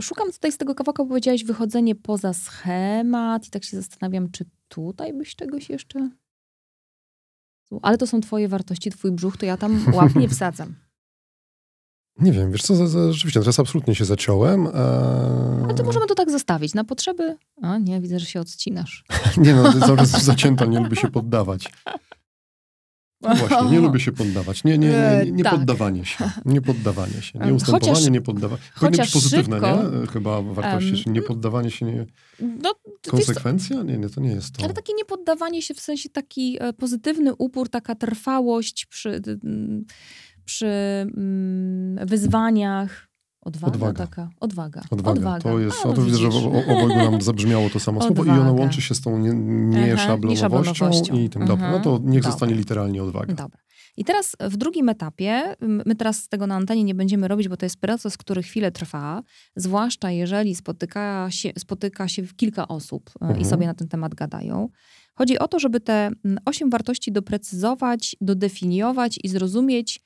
Szukam 0.00 0.32
tutaj 0.32 0.52
z 0.52 0.58
tego 0.58 0.74
kawałka, 0.74 1.02
bo 1.02 1.08
powiedziałaś 1.08 1.44
wychodzenie 1.44 1.94
poza 1.94 2.32
schemat 2.32 3.46
i 3.46 3.50
tak 3.50 3.64
się 3.64 3.76
zastanawiam, 3.76 4.30
czy 4.30 4.44
tutaj 4.68 5.12
byś 5.12 5.36
czegoś 5.36 5.70
jeszcze... 5.70 6.10
Ale 7.82 7.98
to 7.98 8.06
są 8.06 8.20
twoje 8.20 8.48
wartości, 8.48 8.90
twój 8.90 9.12
brzuch, 9.12 9.36
to 9.36 9.46
ja 9.46 9.56
tam 9.56 9.84
łap 9.96 10.14
nie 10.14 10.28
wsadzam. 10.28 10.74
Nie 12.18 12.32
wiem, 12.32 12.52
wiesz 12.52 12.62
co, 12.62 12.74
za, 12.74 12.86
za, 12.86 13.12
rzeczywiście, 13.12 13.40
teraz 13.40 13.58
absolutnie 13.58 13.94
się 13.94 14.04
zaciąłem. 14.04 14.66
Eee... 14.66 14.72
No 15.68 15.74
to 15.74 15.84
możemy 15.84 16.06
to 16.06 16.14
tak 16.14 16.30
zostawić. 16.30 16.74
Na 16.74 16.84
potrzeby... 16.84 17.36
A 17.62 17.78
nie, 17.78 18.00
widzę, 18.00 18.18
że 18.18 18.26
się 18.26 18.40
odcinasz. 18.40 19.04
Nie 19.36 19.54
no, 19.54 19.72
cały 19.80 19.98
czas 19.98 20.24
zacięta, 20.24 20.64
nie 20.64 20.80
lubię 20.80 20.96
się 20.96 21.10
poddawać. 21.10 21.72
No 23.24 23.34
Właśnie, 23.34 23.70
nie 23.70 23.80
lubię 23.86 24.00
się 24.00 24.12
poddawać. 24.12 24.64
Nie, 24.64 24.78
nie, 24.78 24.88
nie, 24.88 25.22
nie, 25.24 25.32
nie 25.32 25.44
Tak. 25.44 25.54
poddawanie 25.54 26.04
się. 26.04 26.30
Nie 26.44 26.60
poddawanie 26.60 27.22
się. 27.22 27.38
Nie 27.46 27.54
ustępowanie, 27.54 27.92
chociaż- 27.92 28.10
nie 28.10 28.20
poddawanie. 28.20 28.62
Być 28.90 29.12
pozytywne, 29.12 29.60
nie? 29.60 30.06
Chyba 30.06 30.42
wartości. 30.42 31.10
nie 31.10 31.22
poddawanie 31.22 31.70
się, 31.70 31.86
nie... 31.86 32.06
No, 32.40 32.74
Konsekwencja? 33.10 33.82
Nie, 33.82 33.98
nie, 33.98 34.08
to 34.08 34.20
nie 34.20 34.30
jest 34.30 34.54
to. 34.54 34.64
Ale 34.64 34.72
takie 34.74 34.92
niepoddawanie 34.94 35.62
się, 35.62 35.74
w 35.74 35.80
sensie 35.80 36.08
taki 36.08 36.56
e, 36.60 36.72
pozytywny 36.72 37.34
upór, 37.34 37.68
taka 37.68 37.94
trwałość 37.94 38.86
przy, 38.86 39.22
przy 40.44 40.66
mm, 41.16 42.06
wyzwaniach. 42.06 43.08
Odwaga, 43.44 43.74
Odwaga. 43.74 44.06
taka. 44.06 44.28
Odwaga. 44.40 44.82
Odwaga. 44.90 45.38
To 45.38 45.58
jest, 45.58 45.86
A, 45.86 45.88
no 45.88 46.02
widzę, 46.02 46.18
że 46.18 46.28
obojgu 46.28 46.88
nam 46.88 47.22
zabrzmiało 47.30 47.70
to 47.70 47.80
samo 47.80 48.00
słowo 48.02 48.24
i 48.24 48.28
ono 48.28 48.40
Odwaga. 48.40 48.60
łączy 48.60 48.82
się 48.82 48.94
z 48.94 49.00
tą 49.00 49.18
nie- 49.18 49.30
Aha, 49.30 49.86
nieszablonowością 49.86 50.28
nieszablonowością. 50.28 51.14
i 51.14 51.28
tym. 51.30 51.44
Dobra, 51.46 51.70
no 51.70 51.80
to 51.80 51.90
Mhm. 51.90 52.10
niech 52.10 52.20
Dobra. 52.22 52.30
zostanie 52.30 52.54
literalnie 52.54 53.02
odwaga. 53.02 53.34
Dobra. 53.34 53.58
I 53.96 54.04
teraz 54.04 54.36
w 54.40 54.56
drugim 54.56 54.88
etapie, 54.88 55.54
my 55.60 55.94
teraz 55.94 56.28
tego 56.28 56.46
na 56.46 56.54
antenie 56.54 56.84
nie 56.84 56.94
będziemy 56.94 57.28
robić, 57.28 57.48
bo 57.48 57.56
to 57.56 57.66
jest 57.66 57.76
proces, 57.80 58.16
który 58.16 58.42
chwilę 58.42 58.70
trwa, 58.72 59.22
zwłaszcza 59.56 60.10
jeżeli 60.10 60.54
spotyka 60.54 61.26
się, 61.30 61.52
spotyka 61.58 62.08
się 62.08 62.22
kilka 62.22 62.68
osób 62.68 63.10
e, 63.10 63.24
Mhm. 63.24 63.40
i 63.40 63.44
sobie 63.44 63.66
na 63.66 63.74
ten 63.74 63.88
temat 63.88 64.14
gadają. 64.14 64.68
Chodzi 65.14 65.38
o 65.38 65.48
to, 65.48 65.58
żeby 65.58 65.80
te 65.80 66.10
osiem 66.46 66.70
wartości 66.70 67.12
doprecyzować, 67.12 68.16
dodefiniować 68.20 69.18
i 69.24 69.28
zrozumieć 69.28 70.00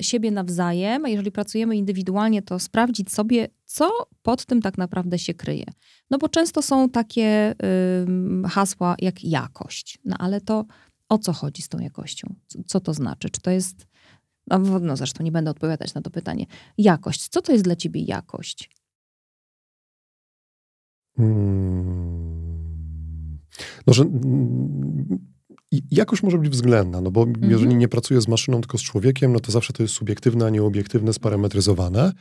siebie 0.00 0.30
nawzajem, 0.30 1.04
a 1.04 1.08
jeżeli 1.08 1.32
pracujemy 1.32 1.76
indywidualnie, 1.76 2.42
to 2.42 2.58
sprawdzić 2.58 3.12
sobie, 3.12 3.48
co 3.64 3.90
pod 4.22 4.46
tym 4.46 4.62
tak 4.62 4.78
naprawdę 4.78 5.18
się 5.18 5.34
kryje. 5.34 5.64
No 6.10 6.18
bo 6.18 6.28
często 6.28 6.62
są 6.62 6.88
takie 6.88 7.54
ym, 8.02 8.44
hasła 8.50 8.96
jak 8.98 9.24
jakość, 9.24 9.98
no 10.04 10.16
ale 10.18 10.40
to 10.40 10.64
o 11.08 11.18
co 11.18 11.32
chodzi 11.32 11.62
z 11.62 11.68
tą 11.68 11.78
jakością? 11.78 12.34
Co, 12.46 12.58
co 12.66 12.80
to 12.80 12.94
znaczy? 12.94 13.30
Czy 13.30 13.40
to 13.40 13.50
jest. 13.50 13.86
No, 14.46 14.58
no 14.58 14.96
zresztą 14.96 15.24
nie 15.24 15.32
będę 15.32 15.50
odpowiadać 15.50 15.94
na 15.94 16.02
to 16.02 16.10
pytanie. 16.10 16.46
Jakość. 16.78 17.28
Co 17.28 17.42
to 17.42 17.52
jest 17.52 17.64
dla 17.64 17.76
ciebie 17.76 18.00
jakość? 18.00 18.70
Hmm. 21.16 22.38
No, 23.86 23.92
że 23.92 24.02
mm, 24.02 25.18
i- 25.72 25.82
jakość 25.90 26.22
może 26.22 26.38
być 26.38 26.48
względna, 26.48 27.00
no 27.00 27.10
bo 27.10 27.22
Mhm. 27.22 27.50
jeżeli 27.50 27.74
nie 27.76 27.88
pracuję 27.88 28.20
z 28.20 28.28
maszyną, 28.28 28.60
tylko 28.60 28.78
z 28.78 28.82
człowiekiem, 28.82 29.32
no 29.32 29.40
to 29.40 29.52
zawsze 29.52 29.72
to 29.72 29.82
jest 29.82 29.94
subiektywne, 29.94 30.46
a 30.46 30.50
nie 30.50 30.62
obiektywne, 30.62 31.12
sparametryzowane, 31.12 32.12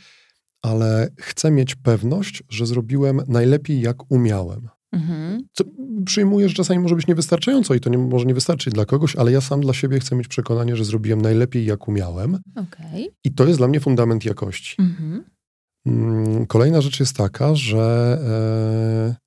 ale 0.62 1.10
chcę 1.20 1.52
mieć 1.52 1.76
pewność, 1.76 2.44
że 2.50 2.66
zrobiłem 2.66 3.22
najlepiej, 3.28 3.82
jak 3.82 4.12
umiałem. 4.12 4.70
Mhm. 4.92 5.42
Co 5.54 5.64
przyjmuję, 6.06 6.50
że 6.50 6.56
czasami 6.56 6.80
może 6.80 6.96
być 6.96 7.08
niewystarczająco 7.08 7.74
i 7.74 7.80
to 7.80 7.90
nie, 7.90 7.98
może 7.98 8.26
nie 8.26 8.34
wystarczyć 8.34 8.74
dla 8.74 8.86
kogoś, 8.86 9.16
ale 9.16 9.32
ja 9.32 9.42
sam 9.42 9.62
dla 9.62 9.74
siebie 9.74 10.00
chcę 10.00 10.16
mieć 10.16 10.28
przekonanie, 10.28 10.76
że 10.76 10.86
zrobiłem 10.86 11.22
najlepiej, 11.22 11.66
jak 11.66 11.88
umiałem 11.88 12.40
Okej. 12.56 13.10
i 13.24 13.32
to 13.34 13.46
jest 13.48 13.60
dla 13.60 13.68
mnie 13.68 13.80
fundament 13.80 14.26
jakości. 14.26 14.76
Mhm. 14.80 15.24
Mm, 15.86 16.46
Kolejna 16.48 16.82
rzecz 16.82 17.00
jest 17.00 17.16
taka, 17.16 17.56
że 17.56 18.18
e, 19.12 19.27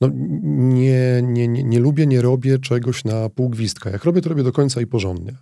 no, 0.00 0.08
nie, 0.14 1.22
nie, 1.22 1.48
nie, 1.48 1.64
nie 1.64 1.80
lubię, 1.80 2.06
nie 2.06 2.22
robię 2.22 2.58
czegoś 2.58 3.04
na 3.04 3.28
pół 3.28 3.48
gwizdka. 3.48 3.90
Jak 3.90 4.04
robię, 4.04 4.20
to 4.20 4.28
robię 4.28 4.42
do 4.42 4.52
końca 4.52 4.80
i 4.80 4.86
porządnie. 4.86 5.32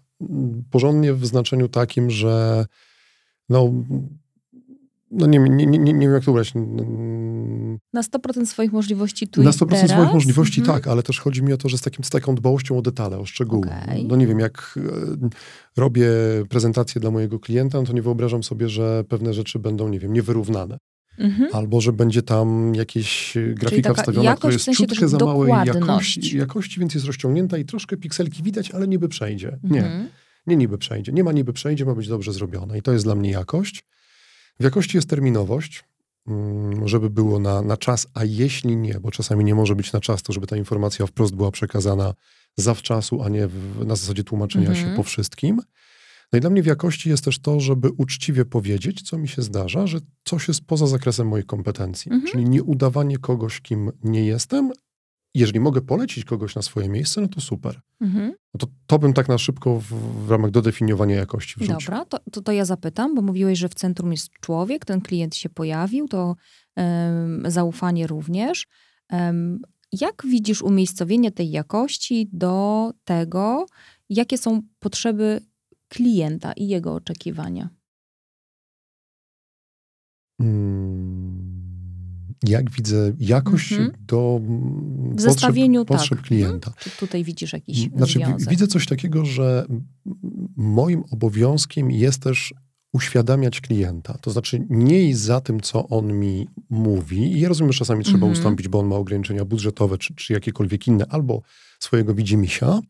Porządnie 0.70 1.14
w 1.14 1.26
znaczeniu 1.26 1.68
takim, 1.68 2.10
że 2.10 2.66
no, 3.48 3.72
no 5.10 5.26
nie, 5.26 5.38
nie, 5.38 5.66
nie, 5.66 5.78
nie 5.78 6.06
wiem 6.06 6.12
jak 6.12 6.24
to 6.24 6.30
ubrać. 6.30 6.52
Na 7.92 8.02
100% 8.02 8.46
swoich 8.46 8.72
możliwości 8.72 9.28
tu 9.28 9.42
Na 9.42 9.50
i 9.50 9.52
100% 9.52 9.68
teraz? 9.68 9.90
swoich 9.90 10.12
możliwości 10.12 10.60
Mhm. 10.60 10.78
tak, 10.78 10.88
ale 10.88 11.02
też 11.02 11.20
chodzi 11.20 11.42
mi 11.42 11.52
o 11.52 11.56
to, 11.56 11.68
że 11.68 11.78
z, 11.78 11.80
takim, 11.80 12.04
z 12.04 12.10
taką 12.10 12.34
dbałością 12.34 12.78
o 12.78 12.82
detale, 12.82 13.18
o 13.18 13.26
szczegóły. 13.26 13.66
Okej. 13.66 14.04
No 14.04 14.16
nie 14.16 14.26
wiem, 14.26 14.38
jak 14.38 14.78
e, 14.78 15.28
robię 15.76 16.08
prezentację 16.48 17.00
dla 17.00 17.10
mojego 17.10 17.38
klienta, 17.38 17.78
no 17.78 17.84
to 17.86 17.92
nie 17.92 18.02
wyobrażam 18.02 18.42
sobie, 18.42 18.68
że 18.68 19.04
pewne 19.08 19.34
rzeczy 19.34 19.58
będą, 19.58 19.88
nie 19.88 19.98
wiem, 19.98 20.12
niewyrównane. 20.12 20.78
Mhm. 21.18 21.48
Albo 21.52 21.80
że 21.80 21.92
będzie 21.92 22.22
tam 22.22 22.74
jakieś 22.74 23.36
e, 23.36 23.40
grafika 23.54 23.94
wstawiona, 23.94 24.36
która 24.36 24.50
w 24.50 24.52
jest 24.52 24.64
sensie 24.64 24.86
ciutkę 24.86 25.08
za 25.08 25.18
małej 25.18 25.52
jakości, 25.66 26.38
jakości, 26.38 26.80
więc 26.80 26.94
jest 26.94 27.06
rozciągnięta 27.06 27.58
i 27.58 27.64
troszkę 27.64 27.96
pikselki 27.96 28.42
widać, 28.42 28.70
ale 28.70 28.88
niby 28.88 29.08
przejdzie. 29.08 29.58
Nie, 29.62 29.84
Mhm. 29.84 30.08
nie 30.46 30.56
niby 30.56 30.78
przejdzie. 30.78 31.12
Nie 31.12 31.24
ma 31.24 31.32
niby 31.32 31.52
przejdzie, 31.52 31.84
ma 31.84 31.94
być 31.94 32.08
dobrze 32.08 32.32
zrobione. 32.32 32.78
I 32.78 32.82
to 32.82 32.92
jest 32.92 33.04
dla 33.04 33.14
mnie 33.14 33.30
jakość. 33.30 33.84
W 34.60 34.64
jakości 34.64 34.96
jest 34.96 35.08
terminowość, 35.10 35.84
mm, 36.28 36.88
żeby 36.88 37.10
było 37.10 37.38
na, 37.38 37.62
na 37.62 37.76
czas, 37.76 38.06
a 38.14 38.24
jeśli 38.24 38.76
nie, 38.76 39.00
bo 39.00 39.10
czasami 39.10 39.44
nie 39.44 39.54
może 39.54 39.74
być 39.76 39.92
na 39.92 40.00
czas, 40.00 40.22
to 40.22 40.32
żeby 40.32 40.46
ta 40.46 40.56
informacja 40.56 41.06
wprost 41.06 41.34
była 41.34 41.50
przekazana 41.50 42.14
zawczasu, 42.56 43.22
a 43.22 43.28
nie 43.28 43.46
w, 43.48 43.86
na 43.86 43.96
zasadzie 43.96 44.24
tłumaczenia 44.24 44.68
Mhm. 44.68 44.86
się 44.90 44.96
po 44.96 45.02
wszystkim. 45.02 45.60
No 46.32 46.38
i 46.38 46.40
dla 46.40 46.50
mnie 46.50 46.62
w 46.62 46.66
jakości 46.66 47.08
jest 47.08 47.24
też 47.24 47.38
to, 47.38 47.60
żeby 47.60 47.90
uczciwie 47.90 48.44
powiedzieć, 48.44 49.02
co 49.02 49.18
mi 49.18 49.28
się 49.28 49.42
zdarza, 49.42 49.86
że 49.86 49.98
coś 50.24 50.48
jest 50.48 50.60
poza 50.66 50.86
zakresem 50.86 51.28
moich 51.28 51.46
kompetencji. 51.46 52.12
Mhm. 52.12 52.32
Czyli 52.32 52.44
nie 52.44 52.62
udawanie 52.62 53.18
kogoś, 53.18 53.60
kim 53.60 53.90
nie 54.04 54.26
jestem. 54.26 54.70
Jeżeli 55.34 55.60
mogę 55.60 55.80
polecić 55.80 56.24
kogoś 56.24 56.54
na 56.54 56.62
swoje 56.62 56.88
miejsce, 56.88 57.20
no 57.20 57.28
to 57.28 57.40
super. 57.40 57.80
Mhm. 58.00 58.34
No 58.54 58.58
to, 58.58 58.66
to 58.86 58.98
bym 58.98 59.12
tak 59.12 59.28
na 59.28 59.38
szybko 59.38 59.80
w, 59.80 59.86
w 60.26 60.30
ramach 60.30 60.50
dodefiniowania 60.50 61.16
jakości 61.16 61.54
wrzucił. 61.56 61.76
Dobra, 61.78 62.04
to, 62.04 62.18
to, 62.32 62.42
to 62.42 62.52
ja 62.52 62.64
zapytam, 62.64 63.14
bo 63.14 63.22
mówiłeś, 63.22 63.58
że 63.58 63.68
w 63.68 63.74
centrum 63.74 64.12
jest 64.12 64.30
człowiek, 64.40 64.84
ten 64.84 65.00
klient 65.00 65.36
się 65.36 65.48
pojawił, 65.48 66.08
to 66.08 66.36
em, 66.76 67.42
zaufanie 67.46 68.06
również. 68.06 68.66
Em, 69.08 69.60
jak 69.92 70.22
widzisz 70.26 70.62
umiejscowienie 70.62 71.32
tej 71.32 71.50
jakości 71.50 72.28
do 72.32 72.90
tego, 73.04 73.66
jakie 74.08 74.38
są 74.38 74.62
potrzeby 74.78 75.40
klienta 75.88 76.52
i 76.52 76.68
jego 76.68 76.94
oczekiwania? 76.94 77.68
Mm, 80.40 81.56
Jak 82.48 82.70
widzę 82.70 83.12
jakość 83.18 83.72
Mhm. 83.72 83.92
do 84.06 84.40
mm, 84.42 84.60
W 84.60 85.10
potrzeb, 85.10 85.20
zestawieniu, 85.32 85.84
potrzeb 85.84 86.18
tak. 86.18 86.26
klienta. 86.26 86.72
Czy 86.78 86.90
tutaj 86.90 87.24
widzisz 87.24 87.52
jakiś 87.52 87.88
Znaczy, 87.96 88.18
wi- 88.18 88.24
związek? 88.24 88.50
widzę 88.50 88.66
coś 88.66 88.86
takiego, 88.86 89.24
że 89.24 89.66
moim 90.56 91.04
obowiązkiem 91.10 91.90
jest 91.90 92.22
też 92.22 92.54
uświadamiać 92.92 93.60
klienta. 93.60 94.18
To 94.18 94.30
znaczy 94.30 94.66
nie 94.70 95.02
iść 95.04 95.18
za 95.18 95.40
tym, 95.40 95.60
co 95.60 95.88
on 95.88 96.12
mi 96.12 96.48
mówi. 96.70 97.18
I 97.32 97.40
ja 97.40 97.48
rozumiem, 97.48 97.72
że 97.72 97.78
czasami 97.78 98.04
trzeba 98.04 98.16
Mhm. 98.18 98.32
ustąpić, 98.32 98.68
bo 98.68 98.78
on 98.80 98.86
ma 98.86 98.96
ograniczenia 98.96 99.44
budżetowe, 99.44 99.98
czy, 99.98 100.14
czy 100.14 100.32
jakiekolwiek 100.32 100.86
inne, 100.86 101.06
albo 101.08 101.42
swojego 101.80 102.14
widzimisia. 102.14 102.80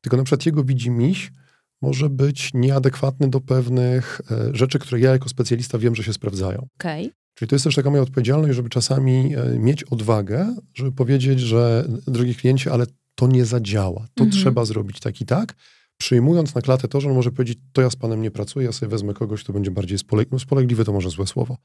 Tylko 0.00 0.16
na 0.16 0.22
przykład 0.22 0.46
jego 0.46 0.64
widzimiś 0.64 1.32
może 1.82 2.10
być 2.10 2.50
nieadekwatny 2.54 3.28
do 3.28 3.40
pewnych 3.40 4.20
e, 4.30 4.50
rzeczy, 4.56 4.78
które 4.78 5.00
ja 5.00 5.10
jako 5.10 5.28
specjalista 5.28 5.78
wiem, 5.78 5.94
że 5.94 6.02
się 6.02 6.12
sprawdzają. 6.12 6.66
Okej. 6.80 7.10
Czyli 7.34 7.48
to 7.48 7.54
jest 7.54 7.64
też 7.64 7.74
taka 7.74 7.90
moja 7.90 8.02
odpowiedzialność, 8.02 8.56
żeby 8.56 8.68
czasami 8.68 9.34
e, 9.36 9.58
mieć 9.58 9.84
odwagę, 9.84 10.56
żeby 10.74 10.92
powiedzieć, 10.92 11.40
że 11.40 11.84
drogi 12.06 12.34
kliencie, 12.34 12.72
ale 12.72 12.86
to 13.14 13.26
nie 13.26 13.44
zadziała. 13.44 14.06
To 14.14 14.24
Mhm. 14.24 14.30
trzeba 14.30 14.64
zrobić 14.64 15.00
tak 15.00 15.20
i 15.20 15.26
tak. 15.26 15.54
Przyjmując 15.98 16.54
na 16.54 16.62
klatę 16.62 16.88
to, 16.88 17.00
że 17.00 17.08
on 17.08 17.14
może 17.14 17.30
powiedzieć, 17.32 17.58
to 17.72 17.82
ja 17.82 17.90
z 17.90 17.96
panem 17.96 18.22
nie 18.22 18.30
pracuję, 18.30 18.66
ja 18.66 18.72
sobie 18.72 18.90
wezmę 18.90 19.14
kogoś, 19.14 19.44
kto 19.44 19.52
będzie 19.52 19.70
bardziej 19.70 19.98
spoleg 19.98 20.28
no, 20.32 20.38
spolegliwy, 20.38 20.84
to 20.84 20.92
może 20.92 21.10
złe 21.10 21.26
słowo. 21.26 21.56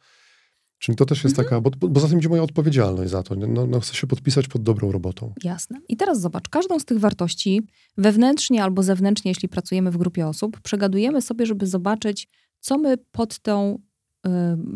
Czyli 0.85 0.95
to 0.95 1.05
też 1.05 1.23
jest 1.23 1.39
Mhm. 1.39 1.61
taka, 1.61 1.77
bo, 1.79 1.89
bo, 1.89 1.99
za 1.99 2.07
tym 2.07 2.19
idzie 2.19 2.29
moja 2.29 2.43
odpowiedzialność 2.43 3.11
za 3.11 3.23
to. 3.23 3.35
No, 3.35 3.67
no, 3.67 3.79
chcę 3.79 3.93
się 3.95 4.07
podpisać 4.07 4.47
pod 4.47 4.63
dobrą 4.63 4.91
robotą. 4.91 5.33
Jasne. 5.43 5.79
I 5.89 5.97
teraz 5.97 6.21
zobacz, 6.21 6.49
każdą 6.49 6.79
z 6.79 6.85
tych 6.85 6.99
wartości 6.99 7.61
wewnętrznie 7.97 8.63
albo 8.63 8.83
zewnętrznie, 8.83 9.31
jeśli 9.31 9.49
pracujemy 9.49 9.91
w 9.91 9.97
grupie 9.97 10.27
osób, 10.27 10.61
przegadujemy 10.61 11.21
sobie, 11.21 11.45
żeby 11.45 11.67
zobaczyć, 11.67 12.27
co 12.59 12.77
my 12.77 12.97
pod, 13.11 13.39
tą, 13.39 13.79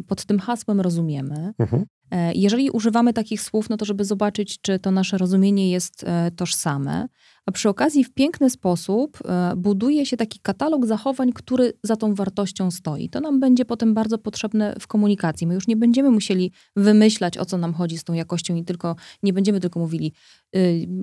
pod 0.08 0.25
tym 0.25 0.39
hasłem 0.39 0.82
rozumiemy. 0.82 1.54
Mhm. 1.60 1.86
E, 2.12 2.34
Jeżeli 2.34 2.70
używamy 2.72 3.13
takich 3.13 3.42
słów, 3.42 3.70
no 3.70 3.78
to 3.78 3.86
żeby 3.86 4.06
zobaczyć, 4.06 4.62
czy 4.62 4.80
to 4.80 4.92
nasze 4.92 5.18
rozumienie 5.18 5.72
jest 5.72 6.04
e, 6.08 6.32
tożsame. 6.36 7.08
A 7.50 7.51
przy 7.51 7.70
okazji 7.70 8.03
w 8.03 8.13
piękny 8.13 8.50
sposób 8.50 9.18
e, 9.25 9.56
buduje 9.56 10.06
się 10.06 10.18
taki 10.18 10.39
katalog 10.39 10.86
zachowań, 10.86 11.34
który 11.34 11.74
za 11.84 11.96
tą 11.96 12.15
wartością 12.15 12.72
stoi. 12.72 13.10
To 13.10 13.20
nam 13.20 13.39
będzie 13.39 13.65
potem 13.65 13.94
bardzo 13.94 14.18
potrzebne 14.18 14.75
w 14.79 14.88
komunikacji. 14.88 15.48
My 15.48 15.53
już 15.53 15.68
nie 15.68 15.75
będziemy 15.75 16.12
musieli 16.12 16.51
wymyślać, 16.75 17.38
o 17.38 17.46
co 17.46 17.58
nam 17.58 17.74
chodzi 17.74 17.98
z 17.98 18.03
tą 18.03 18.13
jakością 18.13 18.56
i 18.56 18.63
tylko 18.63 18.96
nie 19.24 19.34
będziemy 19.34 19.60
tylko 19.60 19.79
mówili, 19.79 20.13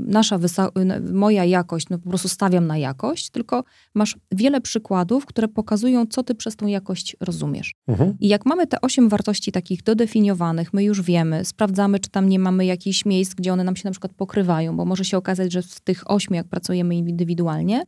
nasza 0.06 0.38
wysa- 0.38 0.70
y, 1.08 1.12
moja 1.12 1.44
jakość, 1.44 1.88
no 1.88 1.98
po 1.98 2.08
prostu 2.08 2.28
stawiam 2.28 2.66
na 2.66 2.78
jakość, 2.78 3.30
tylko 3.30 3.64
masz 3.94 4.16
wiele 4.32 4.60
przykładów, 4.60 5.26
które 5.26 5.48
pokazują, 5.48 6.06
co 6.06 6.22
ty 6.22 6.34
przez 6.34 6.56
tą 6.56 6.66
jakość 6.66 7.16
rozumiesz. 7.20 7.74
Mhm. 7.88 8.16
I 8.20 8.28
jak 8.28 8.46
mamy 8.46 8.66
te 8.66 8.80
osiem 8.80 9.08
wartości 9.08 9.52
takich 9.52 9.82
dodefiniowanych, 9.82 10.72
my 10.72 10.84
już 10.84 11.02
wiemy, 11.02 11.44
sprawdzamy, 11.44 11.98
czy 12.00 12.10
tam 12.10 12.28
nie 12.28 12.38
mamy 12.38 12.66
jakichś 12.66 13.04
miejsc, 13.04 13.34
gdzie 13.34 13.52
one 13.52 13.64
nam 13.64 13.76
się 13.76 13.82
na 13.84 13.90
przykład 13.90 14.12
pokrywają, 14.14 14.76
bo 14.76 14.84
może 14.84 15.04
się 15.04 15.16
okazać, 15.16 15.52
że 15.52 15.62
w 15.62 15.80
tych 15.80 16.10
ośmiu, 16.10 16.36
jak 16.36 16.48
pracujemy 16.48 16.96
indywidualnie, 16.96 17.82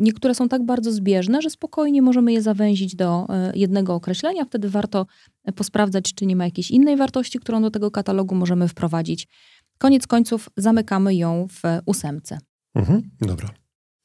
niektóre 0.00 0.34
są 0.34 0.48
tak 0.48 0.66
bardzo 0.66 0.92
zbieżne, 0.92 1.42
że 1.42 1.50
spokojnie 1.50 2.02
możemy 2.02 2.32
je 2.32 2.42
zawęzić 2.42 2.96
do 2.96 3.26
e, 3.28 3.52
jednego 3.54 3.94
określenia. 3.94 4.44
Wtedy 4.44 4.70
warto 4.70 5.06
e, 5.44 5.52
posprawdzać, 5.52 6.14
czy 6.14 6.26
nie 6.26 6.36
ma 6.36 6.44
jakiejś 6.44 6.70
innej 6.70 6.96
wartości, 6.96 7.38
którą 7.38 7.62
do 7.62 7.70
tego 7.70 7.90
katalogu 7.90 8.34
możemy 8.34 8.68
wprowadzić. 8.68 9.28
Koniec 9.78 10.06
końców 10.06 10.48
zamykamy 10.56 11.14
ją 11.14 11.46
w 11.50 11.62
ósemce. 11.86 12.38
Mhm. 12.74 13.10
Dobra. 13.20 13.48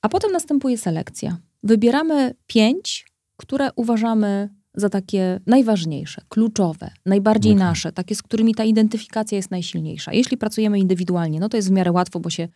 A 0.01 0.09
potem 0.09 0.31
następuje 0.31 0.77
selekcja. 0.77 1.37
Wybieramy 1.63 2.35
pięć, 2.47 3.07
które 3.37 3.69
uważamy 3.75 4.49
za 4.75 4.89
takie 4.89 5.39
najważniejsze, 5.45 6.21
kluczowe, 6.29 6.91
najbardziej 7.05 7.51
Okej. 7.51 7.59
nasze, 7.65 7.91
takie, 7.91 8.15
z 8.15 8.21
którymi 8.23 8.55
ta 8.55 8.63
identyfikacja 8.63 9.35
jest 9.35 9.51
najsilniejsza. 9.51 10.13
Jeśli 10.13 10.37
pracujemy 10.37 10.79
indywidualnie, 10.79 11.39
no 11.39 11.49
to 11.49 11.57
jest 11.57 11.69
w 11.69 11.71
miarę 11.71 11.91
łatwo, 11.91 12.19
bo 12.19 12.29
się 12.29 12.47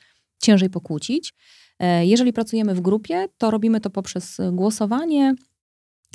ciężej 0.42 0.70
pokłócić. 0.70 1.34
E, 1.80 2.06
Jeżeli 2.06 2.34
pracujemy 2.34 2.76
w 2.76 2.82
grupie, 2.82 3.28
to 3.38 3.52
robimy 3.52 3.82
to 3.82 3.90
poprzez 3.90 4.38
głosowanie. 4.52 5.36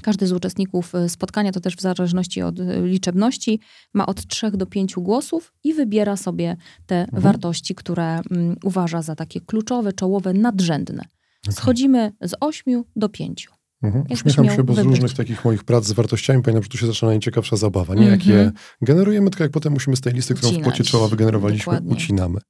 Każdy 0.02 0.26
z 0.26 0.33
uczestników 0.33 0.94
e, 0.94 1.09
spotkania, 1.09 1.52
to 1.52 1.61
też 1.61 1.76
w 1.76 1.81
zależności 1.81 2.42
od 2.42 2.61
e, 2.61 2.87
liczebności, 2.87 3.61
ma 3.94 4.07
od 4.07 4.26
trzech 4.26 4.57
do 4.57 4.66
pięciu 4.66 5.02
głosów 5.02 5.52
i 5.64 5.74
wybiera 5.74 6.16
sobie 6.16 6.57
te 6.87 7.00
Mhm. 7.00 7.22
wartości, 7.22 7.74
które 7.74 8.20
mm, 8.31 8.57
uważa 8.64 9.02
za 9.02 9.14
takie 9.16 9.40
kluczowe, 9.40 9.92
czołowe, 9.92 10.33
nadrzędne. 10.33 11.05
Schodzimy 11.50 12.12
z 12.20 12.35
ośmiu 12.40 12.85
do 12.96 13.09
pięciu. 13.09 13.52
Mhm. 13.83 14.00
Jakbyś 14.09 14.20
Uśmiecham 14.20 14.57
się, 14.57 14.64
bo 14.64 14.72
z 14.72 14.76
wybrać. 14.76 14.87
różnych 15.00 15.14
takich 15.16 15.44
moich 15.44 15.64
prac 15.64 15.85
z 15.85 15.92
wartościami 15.92 16.42
pamiętam, 16.42 16.62
że 16.62 16.68
tu 16.68 16.78
się 16.78 16.87
zaczyna 16.87 17.11
najciekawsza 17.11 17.57
zabawa. 17.57 17.94
Nie 17.94 18.07
jak 18.07 18.26
je 18.26 18.35
Mhm. 18.35 18.52
generujemy, 18.83 19.31
tylko 19.31 19.44
jak 19.44 19.52
potem 19.52 19.72
musimy 19.72 19.96
z 19.96 20.00
tej 20.00 20.12
listy, 20.12 20.35
którą 20.35 20.48
w 20.48 20.52
Ucinać. 20.52 20.70
pocie 20.72 20.85
czoła 20.85 21.09
wygenerowaliśmy, 21.09 21.64
Dokładnie. 21.64 21.92
ucinamy. 21.92 22.40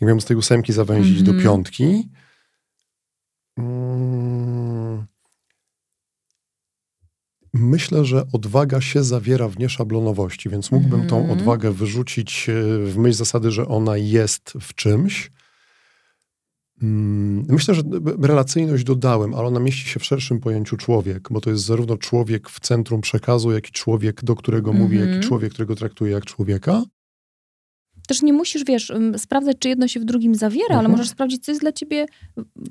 Jak 0.00 0.06
miałem 0.08 0.20
z 0.20 0.24
tej 0.24 0.36
ósemki 0.36 0.72
zawęzić 0.72 1.22
do 1.22 1.30
Mhm. 1.30 1.44
piątki, 1.44 2.08
mm, 3.58 5.06
myślę, 7.56 8.04
że 8.04 8.26
odwaga 8.32 8.80
się 8.80 9.04
zawiera 9.04 9.48
w 9.48 9.58
nieszablonowości, 9.58 10.48
więc 10.48 10.70
mógłbym 10.72 11.06
tą 11.06 11.18
Mhm. 11.20 11.38
odwagę 11.38 11.72
wyrzucić 11.72 12.48
e, 12.48 12.52
w 12.86 12.96
myśl 12.98 13.16
zasady, 13.16 13.50
że 13.50 13.68
ona 13.68 13.96
jest 13.96 14.52
w 14.60 14.74
czymś. 14.74 15.30
Mm, 16.82 17.44
Myślę, 17.48 17.74
że 17.74 17.82
relacyjność 18.22 18.84
dodałem, 18.84 19.34
ale 19.34 19.46
ona 19.46 19.60
mieści 19.60 19.88
się 19.88 20.00
w 20.00 20.04
szerszym 20.04 20.40
pojęciu 20.40 20.76
człowiek, 20.76 21.28
bo 21.30 21.40
to 21.40 21.50
jest 21.50 21.64
zarówno 21.64 21.96
człowiek 21.96 22.48
w 22.50 22.60
centrum 22.60 23.00
przekazu, 23.00 23.52
jak 23.52 23.68
i 23.68 23.72
człowiek, 23.72 24.24
do 24.24 24.34
którego 24.36 24.72
mówię, 24.72 24.96
jak 24.98 25.06
i 25.06 25.12
Mhm. 25.12 25.28
człowiek, 25.28 25.52
którego 25.52 25.74
traktuję 25.76 26.12
jak 26.12 26.24
człowieka. 26.24 26.82
Też 28.06 28.22
nie 28.22 28.32
musisz, 28.32 28.64
wiesz, 28.64 28.92
sprawdzać, 29.16 29.56
czy 29.58 29.68
jedno 29.68 29.88
się 29.88 30.00
w 30.00 30.04
drugim 30.04 30.34
zawiera, 30.34 30.66
ale 30.68 30.74
Mhm. 30.78 30.90
możesz 30.92 31.08
sprawdzić, 31.08 31.44
co 31.44 31.50
jest 31.52 31.60
dla 31.60 31.72
ciebie 31.72 32.06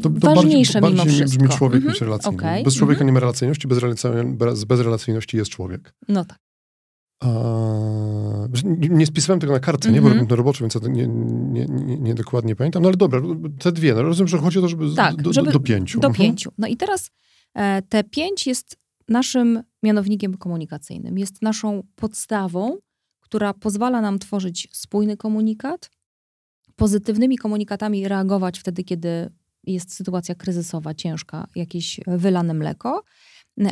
To, 0.01 0.09
to 0.09 0.35
ważniejsze 0.35 0.81
bardziej, 0.81 0.91
mimo 0.93 1.03
bardziej 1.03 1.21
wszystko. 1.21 1.43
brzmi 1.43 1.57
człowiek 1.57 1.75
Mhm. 1.77 1.93
niż 1.93 2.01
relacyjny. 2.01 2.37
Okej. 2.37 2.63
Bez 2.63 2.75
człowieka 2.75 2.95
Mhm. 2.97 3.07
nie 3.07 3.13
ma 3.13 3.19
relacyjności, 3.19 3.67
bez, 3.67 3.77
relacyjności, 3.77 4.31
bez, 4.37 4.63
bez 4.63 4.79
relacyjności 4.79 5.37
jest 5.37 5.51
człowiek. 5.51 5.93
No 6.07 6.25
tak. 6.25 6.39
Nie, 8.89 9.05
spisywałem 9.05 9.39
tego 9.39 9.53
na 9.53 9.59
kartce, 9.59 9.91
nie, 9.91 10.01
bo 10.01 10.07
Mhm. 10.07 10.27
robię 10.29 10.51
to 10.53 10.59
więc 10.61 10.75
ja 10.75 10.81
to 10.81 10.87
nie, 10.87 11.07
nie, 11.07 11.65
nie, 11.65 11.97
nie 11.97 12.13
dokładnie 12.15 12.55
pamiętam. 12.55 12.83
No 12.83 12.89
ale 12.89 12.97
dobra, 12.97 13.21
te 13.59 13.71
dwie. 13.71 13.93
No, 13.93 14.01
rozumiem, 14.03 14.27
że 14.27 14.37
chodzi 14.37 14.59
o 14.59 14.61
to, 14.61 14.67
żeby, 14.67 14.95
Tak, 14.95 15.21
do, 15.21 15.33
żeby 15.33 15.51
do 15.51 15.59
pięciu. 15.59 15.99
Do 15.99 16.07
Mhm. 16.07 16.27
pięciu. 16.27 16.51
No 16.57 16.67
i 16.67 16.77
teraz 16.77 17.11
e, 17.53 17.81
te 17.81 18.03
pięć 18.03 18.47
jest 18.47 18.77
naszym 19.09 19.63
mianownikiem 19.83 20.37
komunikacyjnym. 20.37 21.17
Jest 21.17 21.41
naszą 21.41 21.83
podstawą, 21.95 22.77
która 23.25 23.53
pozwala 23.53 24.01
nam 24.01 24.19
tworzyć 24.19 24.67
spójny 24.71 25.17
komunikat, 25.17 25.89
pozytywnymi 26.75 27.37
komunikatami 27.37 28.07
reagować 28.07 28.59
wtedy, 28.59 28.83
kiedy 28.83 29.29
jest 29.63 29.93
sytuacja 29.93 30.35
kryzysowa, 30.35 30.93
ciężka, 30.93 31.47
jakieś 31.55 31.99
wylane 32.07 32.53
mleko. 32.53 33.03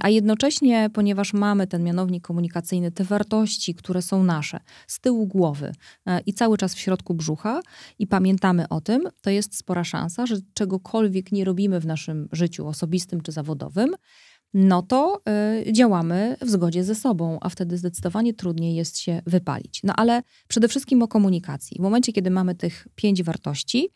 A 0.02 0.10
jednocześnie, 0.10 0.90
ponieważ 0.94 1.34
mamy 1.34 1.68
ten 1.68 1.84
mianownik 1.84 2.24
komunikacyjny, 2.24 2.92
te 2.92 3.04
wartości, 3.04 3.76
które 3.76 4.02
są 4.02 4.24
nasze, 4.24 4.60
z 4.88 5.00
tyłu 5.00 5.28
głowy 5.28 5.72
e, 6.06 6.20
i 6.20 6.34
cały 6.34 6.58
czas 6.58 6.76
w 6.76 6.80
środku 6.80 7.14
brzucha, 7.14 7.62
i 8.00 8.08
pamiętamy 8.08 8.70
o 8.70 8.82
tym, 8.82 9.02
to 9.22 9.30
jest 9.30 9.58
spora 9.58 9.84
szansa, 9.84 10.26
że 10.26 10.36
czegokolwiek 10.54 11.32
nie 11.32 11.46
robimy 11.46 11.80
w 11.80 11.86
naszym 11.86 12.30
życiu 12.32 12.68
osobistym 12.68 13.22
czy 13.22 13.32
zawodowym, 13.32 13.96
no 14.54 14.82
to 14.82 15.22
y, 15.68 15.74
działamy 15.74 16.38
w 16.42 16.50
zgodzie 16.50 16.84
ze 16.84 16.96
sobą, 16.96 17.38
a 17.42 17.50
wtedy 17.50 17.78
zdecydowanie 17.78 18.34
trudniej 18.34 18.76
jest 18.76 19.00
się 19.00 19.22
wypalić. 19.26 19.82
No 19.84 19.94
ale 19.98 20.22
przede 20.48 20.68
wszystkim 20.68 21.04
o 21.04 21.08
komunikacji. 21.08 21.78
W 21.80 21.84
momencie, 21.84 22.14
kiedy 22.14 22.32
mamy 22.32 22.56
tych 22.56 22.88
pięć 22.96 23.24
wartości, 23.24 23.90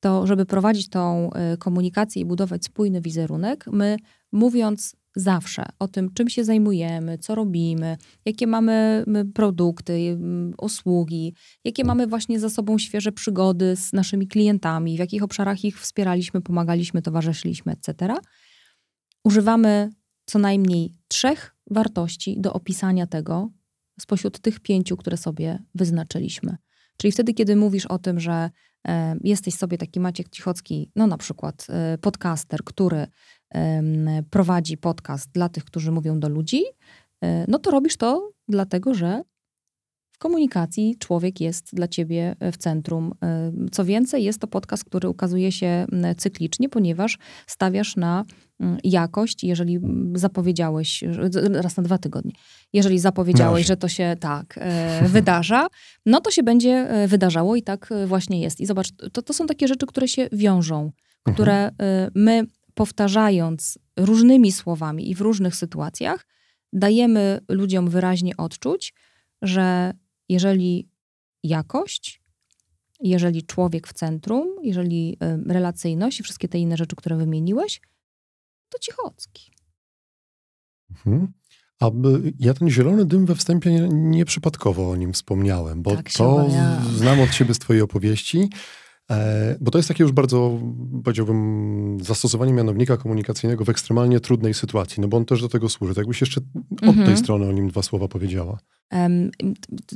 to 0.00 0.26
żeby 0.26 0.46
prowadzić 0.46 0.88
tą 0.88 1.30
y, 1.54 1.56
komunikację 1.58 2.22
i 2.22 2.24
budować 2.24 2.64
spójny 2.64 3.00
wizerunek, 3.00 3.64
my 3.72 3.96
mówiąc 4.32 4.96
zawsze 5.16 5.64
o 5.78 5.88
tym, 5.88 6.12
czym 6.14 6.28
się 6.28 6.44
zajmujemy, 6.44 7.18
co 7.18 7.34
robimy, 7.34 7.96
jakie 8.24 8.46
mamy 8.46 9.04
my, 9.06 9.24
produkty, 9.24 9.92
ym, 9.92 10.54
usługi, 10.60 11.34
jakie 11.64 11.84
mamy 11.84 12.06
właśnie 12.06 12.40
za 12.40 12.50
sobą 12.50 12.78
świeże 12.78 13.12
przygody 13.12 13.76
z 13.76 13.92
naszymi 13.92 14.28
klientami, 14.28 14.96
w 14.96 14.98
jakich 14.98 15.22
obszarach 15.22 15.64
ich 15.64 15.80
wspieraliśmy, 15.80 16.40
pomagaliśmy, 16.40 17.02
towarzyszyliśmy, 17.02 17.72
etc. 17.72 18.14
używamy 19.26 19.90
co 20.26 20.38
najmniej 20.38 20.94
trzech 21.08 21.56
wartości 21.70 22.40
do 22.40 22.52
opisania 22.52 23.06
tego 23.06 23.50
spośród 24.00 24.40
tych 24.40 24.60
pięciu, 24.60 24.96
które 24.96 25.16
sobie 25.16 25.58
wyznaczyliśmy. 25.74 26.56
Czyli 26.96 27.12
wtedy, 27.12 27.34
kiedy 27.34 27.56
mówisz 27.56 27.86
o 27.86 27.98
tym, 27.98 28.20
że 28.20 28.50
e, 28.88 29.16
jesteś 29.24 29.54
sobie 29.54 29.78
taki 29.78 30.00
Maciek 30.00 30.28
Cichocki, 30.28 30.90
no 30.96 31.06
na 31.06 31.18
przykład 31.18 31.66
e, 31.70 31.98
podcaster, 31.98 32.64
który 32.64 33.06
e, 33.54 33.82
prowadzi 34.30 34.76
podcast 34.76 35.30
dla 35.32 35.48
tych, 35.48 35.64
którzy 35.64 35.92
mówią 35.92 36.20
do 36.20 36.28
ludzi, 36.28 36.62
e, 37.22 37.44
no 37.48 37.58
to 37.58 37.70
robisz 37.70 37.96
to 37.96 38.32
dlatego, 38.48 38.94
że 38.94 39.22
w 40.12 40.18
komunikacji 40.18 40.96
człowiek 40.98 41.40
jest 41.40 41.74
dla 41.74 41.88
ciebie 41.88 42.36
w 42.52 42.56
centrum. 42.56 43.14
E, 43.22 43.52
Co 43.72 43.84
więcej, 43.84 44.24
jest 44.24 44.38
to 44.40 44.46
podcast, 44.46 44.84
który 44.84 45.08
ukazuje 45.08 45.52
się 45.52 45.86
cyklicznie, 46.16 46.68
ponieważ 46.68 47.18
stawiasz 47.46 47.96
na 47.96 48.24
jakość, 48.84 49.44
jeżeli 49.44 49.76
mm, 49.76 50.12
zapowiedziałeś, 50.18 51.04
raz 51.52 51.76
na 51.76 51.82
dwa 51.82 51.98
tygodnie, 51.98 52.32
jeżeli 52.72 52.98
zapowiedziałeś, 52.98 53.66
że 53.66 53.76
to 53.76 53.88
się 53.88 54.16
tak 54.20 54.58
e, 54.58 55.00
wydarza, 55.08 55.66
no 56.06 56.20
to 56.20 56.30
się 56.30 56.42
będzie 56.42 56.70
e, 56.70 57.08
wydarzało 57.08 57.56
i 57.56 57.62
tak 57.62 57.92
e, 57.92 58.06
właśnie 58.06 58.40
jest. 58.40 58.60
I 58.60 58.66
zobacz, 58.66 58.88
to, 59.12 59.22
to 59.22 59.32
są 59.32 59.46
takie 59.46 59.68
rzeczy, 59.68 59.86
które 59.86 60.08
się 60.08 60.28
wiążą, 60.32 60.92
Mhm. 61.26 61.34
które 61.34 61.86
e, 61.86 62.10
my 62.14 62.46
powtarzając 62.74 63.78
różnymi 63.96 64.52
słowami 64.52 65.10
i 65.10 65.14
w 65.14 65.20
różnych 65.20 65.56
sytuacjach, 65.56 66.26
dajemy 66.72 67.40
ludziom 67.48 67.90
wyraźnie 67.90 68.36
odczuć, 68.36 68.94
że 69.42 69.92
jeżeli 70.28 70.88
jakość, 71.42 72.22
jeżeli 73.00 73.42
człowiek 73.42 73.88
w 73.88 73.92
centrum, 73.92 74.48
jeżeli 74.62 75.18
relacyjność 75.46 76.20
i 76.20 76.22
wszystkie 76.22 76.48
te 76.48 76.58
inne 76.58 76.76
rzeczy, 76.76 76.96
które 76.96 77.16
wymieniłeś, 77.16 77.80
to 78.68 78.78
cichocki. 78.78 79.50
Mhm. 80.90 81.32
A 81.80 81.90
ja 82.38 82.54
ten 82.54 82.70
zielony 82.70 83.04
dym 83.04 83.26
we 83.26 83.34
wstępie 83.34 83.70
nie, 83.70 83.88
nieprzypadkowo 83.88 84.90
o 84.90 84.96
nim 84.96 85.12
wspomniałem, 85.12 85.82
bo 85.82 85.96
Tak 85.96 86.12
to 86.12 86.48
znam 86.96 87.20
od 87.20 87.30
ciebie 87.30 87.54
z 87.54 87.58
twojej 87.58 87.82
opowieści, 87.82 88.50
bo 89.60 89.70
to 89.70 89.78
jest 89.78 89.88
takie 89.88 90.02
już 90.04 90.12
bardzo, 90.12 90.58
powiedziałbym, 91.04 91.98
zastosowanie 92.02 92.52
mianownika 92.52 92.96
komunikacyjnego 92.96 93.64
w 93.64 93.68
ekstremalnie 93.68 94.20
trudnej 94.20 94.54
sytuacji, 94.54 95.00
no 95.00 95.08
bo 95.08 95.16
on 95.16 95.24
też 95.24 95.40
do 95.40 95.48
tego 95.48 95.68
służy. 95.68 95.94
Tak 95.94 96.02
jakbyś 96.02 96.20
jeszcze 96.20 96.40
od 96.82 96.88
Mhm. 96.88 97.06
tej 97.06 97.16
strony 97.16 97.48
o 97.48 97.52
nim 97.52 97.68
dwa 97.68 97.82
słowa 97.82 98.08
powiedziała. 98.08 98.58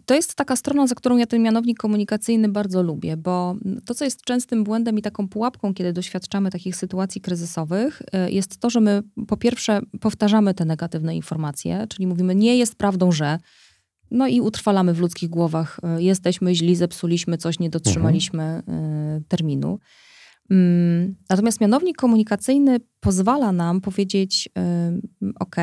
To 0.07 0.14
jest 0.14 0.35
taka 0.35 0.57
strona, 0.57 0.87
za 0.87 0.94
którą 0.94 1.16
ja 1.16 1.27
ten 1.27 1.42
mianownik 1.42 1.79
komunikacyjny 1.79 2.49
bardzo 2.49 2.83
lubię, 2.83 3.16
bo 3.16 3.55
to, 3.85 3.94
co 3.94 4.05
jest 4.05 4.23
częstym 4.23 4.64
błędem 4.64 4.99
i 4.99 5.03
taką 5.03 5.29
pułapką, 5.29 5.75
kiedy 5.75 5.92
doświadczamy 5.92 6.51
takich 6.51 6.77
sytuacji 6.77 7.20
kryzysowych, 7.20 8.03
y, 8.27 8.31
jest 8.31 8.59
to, 8.59 8.70
że 8.70 8.81
my 8.81 9.03
po 9.29 9.37
pierwsze 9.37 9.81
powtarzamy 10.01 10.55
te 10.55 10.64
negatywne 10.64 11.16
informacje, 11.16 11.87
czyli 11.88 12.07
mówimy, 12.07 12.35
nie 12.35 12.57
jest 12.59 12.75
prawdą, 12.75 13.12
że. 13.12 13.38
No 14.11 14.29
i 14.29 14.40
utrwalamy 14.40 14.94
w 14.94 15.01
ludzkich 15.01 15.31
głowach, 15.31 15.81
y, 15.99 16.03
jesteśmy 16.03 16.55
źli, 16.55 16.77
zepsuliśmy 16.77 17.37
coś, 17.38 17.59
nie 17.59 17.70
dotrzymaliśmy 17.70 18.62
y, 19.18 19.25
terminu. 19.29 19.79
Mm, 20.51 21.16
Natomiast 21.31 21.61
mianownik 21.61 21.96
komunikacyjny 21.96 22.81
pozwala 23.01 23.53
nam 23.53 23.81
powiedzieć: 23.81 24.49
OK, 25.40 25.57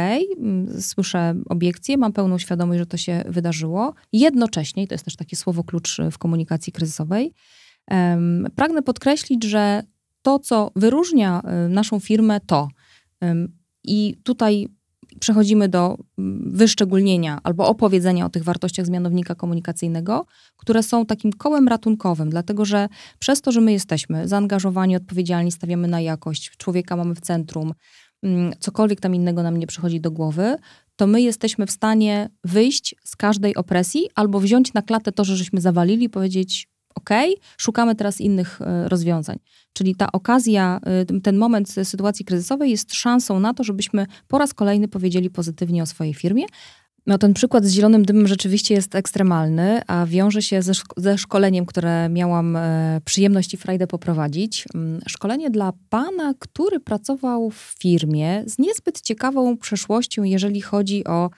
słyszę 0.80 1.36
obiekcje, 1.50 1.98
mam 1.98 2.14
pełną 2.14 2.38
świadomość, 2.38 2.80
że 2.80 2.86
to 2.86 2.98
się 2.98 3.24
wydarzyło. 3.28 3.94
Jednocześnie, 4.14 4.88
to 4.88 4.94
jest 4.94 5.06
też 5.06 5.16
takie 5.16 5.36
słowo 5.36 5.64
klucz 5.64 5.98
w 6.12 6.18
komunikacji 6.18 6.74
kryzysowej, 6.74 7.34
pragnę 8.56 8.82
podkreślić, 8.84 9.44
że 9.44 9.84
to, 10.22 10.40
co 10.40 10.72
wyróżnia 10.76 11.42
naszą 11.70 12.00
firmę, 12.00 12.40
to. 12.40 12.68
I 13.84 14.16
tutaj 14.24 14.68
przechodzimy 15.20 15.70
do 15.70 15.98
mm, 16.18 16.52
wyszczególnienia 16.52 17.40
albo 17.44 17.68
opowiedzenia 17.68 18.26
o 18.26 18.30
tych 18.30 18.44
wartościach 18.44 18.86
z 18.86 18.90
mianownika 18.90 19.36
komunikacyjnego, 19.36 20.26
które 20.58 20.84
są 20.84 21.06
takim 21.06 21.34
kołem 21.34 21.68
ratunkowym, 21.68 22.30
dlatego 22.30 22.66
że 22.66 22.88
przez 23.20 23.42
to, 23.42 23.52
że 23.52 23.62
my 23.62 23.72
jesteśmy 23.72 24.28
zaangażowani, 24.28 24.96
odpowiedzialni, 24.96 25.52
stawiamy 25.52 25.88
na 25.88 26.02
jakość, 26.02 26.52
człowieka 26.58 26.96
mamy 26.96 27.16
w 27.16 27.22
centrum, 27.22 27.74
mm, 28.24 28.54
cokolwiek 28.60 29.00
tam 29.00 29.16
innego 29.16 29.44
nam 29.44 29.58
nie 29.58 29.68
przychodzi 29.68 30.02
do 30.02 30.12
głowy, 30.12 30.56
to 30.96 31.08
my 31.08 31.22
jesteśmy 31.22 31.66
w 31.66 31.72
stanie 31.72 32.30
wyjść 32.44 32.96
z 33.04 33.16
każdej 33.16 33.56
opresji 33.56 34.10
albo 34.16 34.40
wziąć 34.40 34.74
na 34.74 34.82
klatę 34.82 35.12
to, 35.12 35.24
że 35.24 35.36
żeśmy 35.36 35.62
zawalili 35.62 36.04
i 36.04 36.10
powiedzieć 36.10 36.68
OK, 36.98 37.10
szukamy 37.58 37.96
teraz 37.96 38.22
innych 38.22 38.62
e, 38.62 38.90
rozwiązań. 38.90 39.38
Czyli 39.74 39.96
ta 39.96 40.12
okazja, 40.12 40.80
e, 40.84 41.22
ten 41.22 41.38
moment 41.38 41.70
sytuacji 41.84 42.26
kryzysowej 42.26 42.72
jest 42.72 42.94
szansą 42.94 43.40
na 43.40 43.54
to, 43.54 43.64
żebyśmy 43.64 44.06
po 44.28 44.38
raz 44.38 44.54
kolejny 44.54 44.88
powiedzieli 44.88 45.30
pozytywnie 45.30 45.84
o 45.84 45.86
swojej 45.86 46.14
firmie. 46.14 46.46
No, 47.08 47.18
ten 47.18 47.34
przykład 47.34 47.66
z 47.66 47.72
zielonym 47.72 48.06
dymem 48.06 48.28
rzeczywiście 48.28 48.74
jest 48.74 48.96
ekstremalny, 48.96 49.82
a 49.88 50.06
wiąże 50.06 50.42
się 50.42 50.62
ze, 50.62 50.72
szk- 50.72 50.94
ze 50.98 51.18
szkoleniem, 51.18 51.66
które 51.66 52.10
miałam 52.10 52.56
e, 52.56 53.02
przyjemność 53.06 53.54
i 53.54 53.58
frajdę 53.58 53.88
poprowadzić. 53.88 54.66
Mm, 54.76 55.00
Szkolenie 55.08 55.50
dla 55.50 55.74
pana, 55.90 56.34
który 56.40 56.80
pracował 56.80 57.50
w 57.52 57.76
firmie 57.82 58.44
z 58.46 58.60
niezbyt 58.60 59.02
ciekawą 59.02 59.58
przeszłością, 59.58 60.24
jeżeli 60.24 60.62
chodzi 60.62 61.06
o 61.06 61.30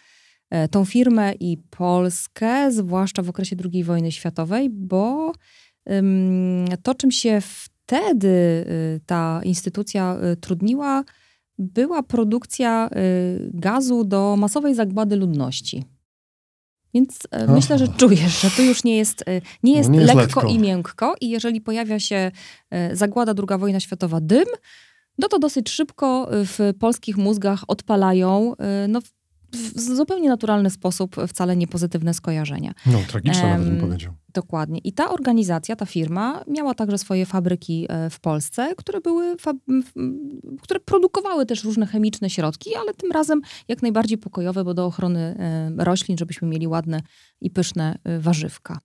tą 0.71 0.85
firmę 0.85 1.33
i 1.39 1.57
Polskę, 1.69 2.71
zwłaszcza 2.71 3.21
w 3.21 3.29
okresie 3.29 3.55
II 3.73 3.83
wojny 3.83 4.11
światowej, 4.11 4.69
bo 4.69 5.33
to, 6.83 6.95
czym 6.95 7.11
się 7.11 7.41
wtedy 7.41 8.27
y, 8.27 9.01
ta 9.05 9.41
instytucja 9.43 10.17
y, 10.33 10.35
trudniła, 10.35 11.03
była 11.57 12.03
produkcja 12.03 12.89
y, 12.89 13.51
gazu 13.53 14.03
do 14.03 14.35
masowej 14.37 14.75
zagłady 14.75 15.15
ludności. 15.15 15.83
Więc 16.93 17.19
e, 17.31 17.43
Aha. 17.43 17.53
myślę, 17.53 17.77
że 17.77 17.87
czujesz, 17.87 18.41
że 18.41 18.51
tu 18.51 18.63
już 18.63 18.83
nie 18.83 18.97
jest, 18.97 19.23
e, 19.27 19.41
nie 19.63 19.77
jest, 19.77 19.89
nie 19.89 19.99
jest 19.99 20.15
lekko, 20.15 20.41
lekko. 20.41 20.53
i 20.53 20.59
miękko. 20.59 21.15
I 21.21 21.29
jeżeli 21.29 21.61
pojawia 21.61 21.99
się 21.99 22.31
e, 22.69 22.95
zagłada 22.95 23.33
II 23.49 23.59
wojna 23.59 23.79
światowa, 23.79 24.21
dym, 24.21 24.45
no 25.17 25.27
to 25.27 25.39
dosyć 25.39 25.69
szybko 25.69 26.29
e, 26.31 26.45
w 26.45 26.59
polskich 26.79 27.17
mózgach 27.17 27.63
odpalają 27.67 28.55
e, 28.55 28.87
no, 28.87 28.99
w, 29.51 29.79
zupełnie 29.79 30.29
naturalny 30.29 30.69
sposób 30.69 31.15
wcale 31.27 31.55
niepozytywne 31.55 32.13
skojarzenia. 32.13 32.73
No, 32.85 32.99
tragiczne 33.07 33.49
nawet 33.49 33.67
bym 33.67 33.79
powiedział. 33.79 34.13
Dokładnie. 34.33 34.79
I 34.83 34.93
ta 34.93 35.09
organizacja, 35.09 35.75
ta 35.75 35.85
firma 35.85 36.43
miała 36.47 36.73
także 36.73 36.97
swoje 36.97 37.25
fabryki 37.25 37.85
e, 37.89 38.09
w 38.09 38.19
Polsce, 38.19 38.73
które 38.77 39.01
były, 39.01 39.35
które 40.61 40.79
produkowały 40.79 41.45
też 41.45 41.63
różne 41.63 41.85
chemiczne 41.85 42.29
środki, 42.29 42.75
ale 42.75 42.93
tym 42.93 43.11
razem 43.11 43.41
jak 43.67 43.81
najbardziej 43.81 44.17
pokojowe, 44.17 44.63
bo 44.63 44.73
do 44.73 44.85
ochrony 44.85 45.19
e, 45.19 45.71
roślin, 45.77 46.17
żebyśmy 46.17 46.47
mieli 46.47 46.67
ładne 46.67 47.01
i 47.41 47.49
pyszne 47.49 47.99
e, 48.03 48.19
warzywka. 48.19 48.79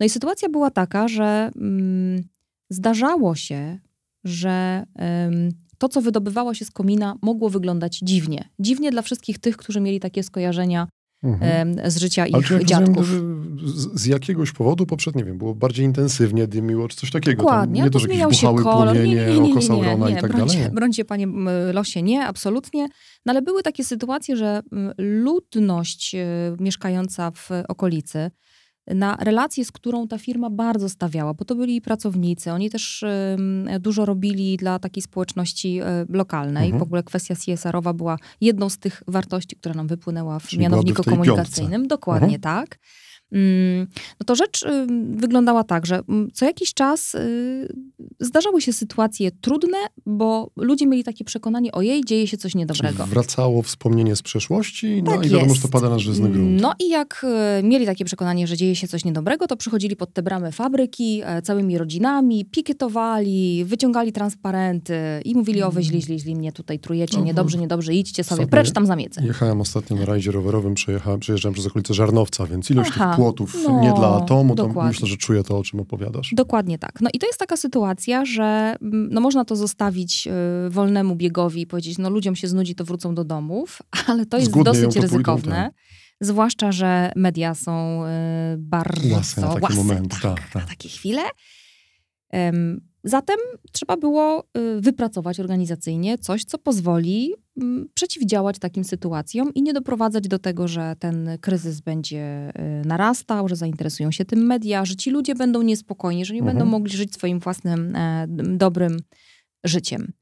No 0.00 0.06
i 0.06 0.08
sytuacja 0.08 0.48
była 0.48 0.70
taka, 0.70 1.08
że 1.08 1.50
mm, 1.56 2.22
zdarzało 2.70 3.34
się, 3.34 3.78
że 4.24 4.84
em, 4.94 5.50
to, 5.78 5.88
co 5.88 6.00
wydobywało 6.02 6.54
się 6.54 6.64
z 6.64 6.70
komina, 6.70 7.14
mogło 7.22 7.50
wyglądać 7.50 7.98
dziwnie. 8.02 8.48
Dziwnie 8.58 8.90
dla 8.90 9.02
wszystkich 9.02 9.38
tych, 9.38 9.56
którzy 9.56 9.80
mieli 9.80 10.00
takie 10.00 10.22
skojarzenia 10.22 10.88
Mhm. 11.22 11.90
z 11.90 11.96
życia 11.96 12.22
Ale 12.22 12.42
ich 12.42 12.50
jak 12.50 12.64
dziadków. 12.64 13.06
z, 13.64 14.00
z 14.00 14.06
jakiegoś 14.06 14.52
powodu 14.52 14.86
poprzed, 14.86 15.16
nie 15.16 15.24
wiem, 15.24 15.38
było 15.38 15.54
bardziej 15.54 15.86
intensywnie 15.86 16.46
dymiło, 16.46 16.88
czy 16.88 16.96
coś 16.96 17.10
takiego. 17.10 17.42
Dokładnie, 17.42 17.76
Tam, 17.80 17.84
nie 17.86 17.90
to, 17.90 17.98
że 17.98 18.08
jakieś 18.08 18.40
buchały 18.40 18.62
kolor. 18.62 18.88
płomienie, 18.88 19.26
oko 19.50 19.62
Saurona 19.62 20.10
i 20.10 20.14
tak 20.16 20.32
brońcie, 20.32 20.58
dalej. 20.58 20.72
brońcie 20.74 21.04
panie 21.04 21.26
losie, 21.72 22.02
nie, 22.02 22.26
absolutnie. 22.26 22.88
No 23.26 23.30
ale 23.30 23.42
były 23.42 23.62
takie 23.62 23.84
sytuacje, 23.84 24.36
że 24.36 24.60
ludność 24.98 26.14
e, 26.14 26.26
mieszkająca 26.60 27.30
w 27.30 27.48
okolicy 27.68 28.30
na 28.94 29.16
relacje, 29.16 29.64
z 29.64 29.72
którą 29.72 30.08
ta 30.08 30.18
firma 30.18 30.50
bardzo 30.50 30.88
stawiała, 30.88 31.34
bo 31.34 31.44
to 31.44 31.54
byli 31.54 31.80
pracownicy, 31.80 32.52
oni 32.52 32.70
też 32.70 33.04
dużo 33.80 34.04
robili 34.04 34.56
dla 34.56 34.78
takiej 34.78 35.02
społeczności 35.02 35.78
e, 35.78 36.06
lokalnej. 36.08 36.64
Mhm. 36.64 36.78
W 36.78 36.82
ogóle 36.82 37.02
kwestia 37.02 37.34
CSR-owa 37.34 37.92
była 37.92 38.18
jedną 38.40 38.68
z 38.68 38.78
tych 38.78 39.02
wartości, 39.06 39.56
która 39.56 39.74
nam 39.74 39.86
wypłynęła 39.86 40.38
w 40.38 40.46
Czyli 40.46 40.62
mianowniku 40.62 41.02
w 41.02 41.06
komunikacyjnym. 41.06 41.88
Dokładnie 41.88 42.38
tak. 42.38 42.78
Mm, 43.32 43.86
No 44.20 44.24
to 44.26 44.34
rzecz 44.34 44.64
wyglądała 45.14 45.64
tak, 45.64 45.86
że 45.86 46.00
mm, 46.08 46.28
co 46.32 46.44
jakiś 46.46 46.74
czas 46.74 47.14
y, 47.14 47.68
zdarzały 48.20 48.60
się 48.60 48.72
sytuacje 48.72 49.30
trudne, 49.40 49.78
bo 50.06 50.50
ludzie 50.56 50.86
mieli 50.86 51.04
takie 51.04 51.24
przekonanie, 51.24 51.72
ojej, 51.72 52.04
dzieje 52.04 52.26
się 52.26 52.36
coś 52.36 52.52
Czyli 52.52 52.60
niedobrego. 52.60 53.06
wracało 53.06 53.62
wspomnienie 53.62 54.16
z 54.16 54.22
przeszłości, 54.22 55.02
no 55.02 55.12
Tak 55.12 55.20
i 55.26 55.28
wiadomo, 55.28 55.44
że 55.44 55.50
jest. 55.50 55.62
to 55.62 55.68
pada 55.68 55.90
na 55.90 55.98
żyzny 55.98 56.30
grunt. 56.30 56.60
No 56.60 56.74
i 56.80 56.88
jak 56.88 57.26
y, 57.60 57.62
mieli 57.62 57.86
takie 57.86 58.04
przekonanie, 58.04 58.46
że 58.46 58.56
dzieje 58.56 58.76
się 58.76 58.88
coś 58.88 59.04
niedobrego, 59.04 59.46
to 59.46 59.56
przychodzili 59.56 59.96
pod 59.96 60.12
te 60.12 60.22
bramy 60.22 60.52
fabryki 60.52 61.20
e, 61.24 61.42
całymi 61.42 61.78
rodzinami, 61.78 62.44
pikietowali, 62.44 63.64
wyciągali 63.64 64.12
transparenty 64.12 64.94
i 65.24 65.34
mówili, 65.34 65.62
o 65.62 65.70
wy 65.70 65.82
źli, 65.82 66.02
źli, 66.02 66.20
źli 66.20 66.36
mnie 66.36 66.52
tutaj 66.52 66.78
trujecie, 66.78 67.20
niedobrze, 67.20 67.58
niedobrze, 67.58 67.94
idźcie 67.94 68.24
sobie, 68.24 68.46
precz 68.46 68.72
tam 68.72 68.86
za 68.86 68.96
miedzę. 68.96 69.22
Jechałem 69.24 69.60
ostatnio 69.60 69.96
na 69.96 70.04
rajdzie 70.04 70.30
rowerowym, 70.32 70.74
przejeżdżałem 71.20 71.54
przez 71.54 71.66
okolice 71.66 71.94
Żarnowca, 71.94 72.46
więc 72.46 72.70
ilość 72.70 72.90
Aha. 72.94 73.10
tych 73.10 73.17
płotów, 73.22 73.56
No, 73.64 73.80
nie 73.80 73.92
dla 73.92 74.16
atomu, 74.16 74.54
to 74.54 74.66
dokładnie. 74.66 74.88
myślę, 74.88 75.08
że 75.08 75.16
czuję 75.16 75.42
to, 75.42 75.58
o 75.58 75.62
czym 75.62 75.80
opowiadasz. 75.80 76.30
Dokładnie 76.34 76.78
tak. 76.78 77.00
No 77.00 77.10
i 77.12 77.18
to 77.18 77.26
jest 77.26 77.38
taka 77.38 77.56
sytuacja, 77.56 78.24
że 78.24 78.76
mm, 78.82 79.08
no 79.12 79.20
można 79.20 79.44
to 79.44 79.56
zostawić 79.56 80.28
y, 80.66 80.70
wolnemu 80.70 81.16
biegowi 81.16 81.60
i 81.60 81.66
powiedzieć, 81.66 81.98
no 81.98 82.10
ludziom 82.10 82.36
się 82.36 82.48
znudzi, 82.48 82.74
to 82.74 82.84
wrócą 82.84 83.14
do 83.14 83.24
domów, 83.24 83.78
ale 84.08 84.26
to 84.26 84.38
jest 84.38 84.62
dosyć 84.62 84.82
to 84.84 84.88
pójdą, 84.90 85.00
ryzykowne. 85.02 85.54
tak. 85.54 85.72
Zwłaszcza, 86.20 86.72
że 86.72 87.12
media 87.16 87.54
są 87.54 88.04
y, 88.04 88.08
bardzo 88.58 89.14
Łasy 89.16 89.40
na 89.40 89.54
takie 89.54 89.74
momenty, 89.74 90.16
tak, 90.22 90.22
tak, 90.22 90.50
tak. 90.52 90.62
na 90.62 90.68
takie 90.68 90.88
chwile. 90.88 91.22
Em, 92.30 92.80
Zatem 93.04 93.36
trzeba 93.72 93.96
było 93.96 94.44
y, 94.76 94.80
wypracować 94.80 95.40
organizacyjnie 95.40 96.18
coś, 96.18 96.44
co 96.44 96.58
pozwoli 96.58 97.34
mm, 97.56 97.88
przeciwdziałać 97.94 98.58
takim 98.58 98.84
sytuacjom 98.84 99.54
i 99.54 99.62
nie 99.62 99.72
doprowadzać 99.72 100.28
do 100.28 100.38
tego, 100.38 100.68
że 100.68 100.94
ten 100.98 101.38
kryzys 101.40 101.80
będzie 101.80 102.52
y, 102.82 102.88
narastał, 102.88 103.48
że 103.48 103.56
zainteresują 103.56 104.10
się 104.10 104.24
tym 104.24 104.46
media, 104.46 104.84
że 104.84 104.96
ci 104.96 105.10
ludzie 105.10 105.34
będą 105.34 105.62
niespokojni, 105.62 106.24
że 106.24 106.34
nie 106.34 106.40
Mhm. 106.40 106.56
będą 106.56 106.70
mogli 106.70 106.96
żyć 106.96 107.14
swoim 107.14 107.38
własnym 107.40 107.96
e, 107.96 108.26
dobrym 108.56 108.96
życiem. 109.64 110.12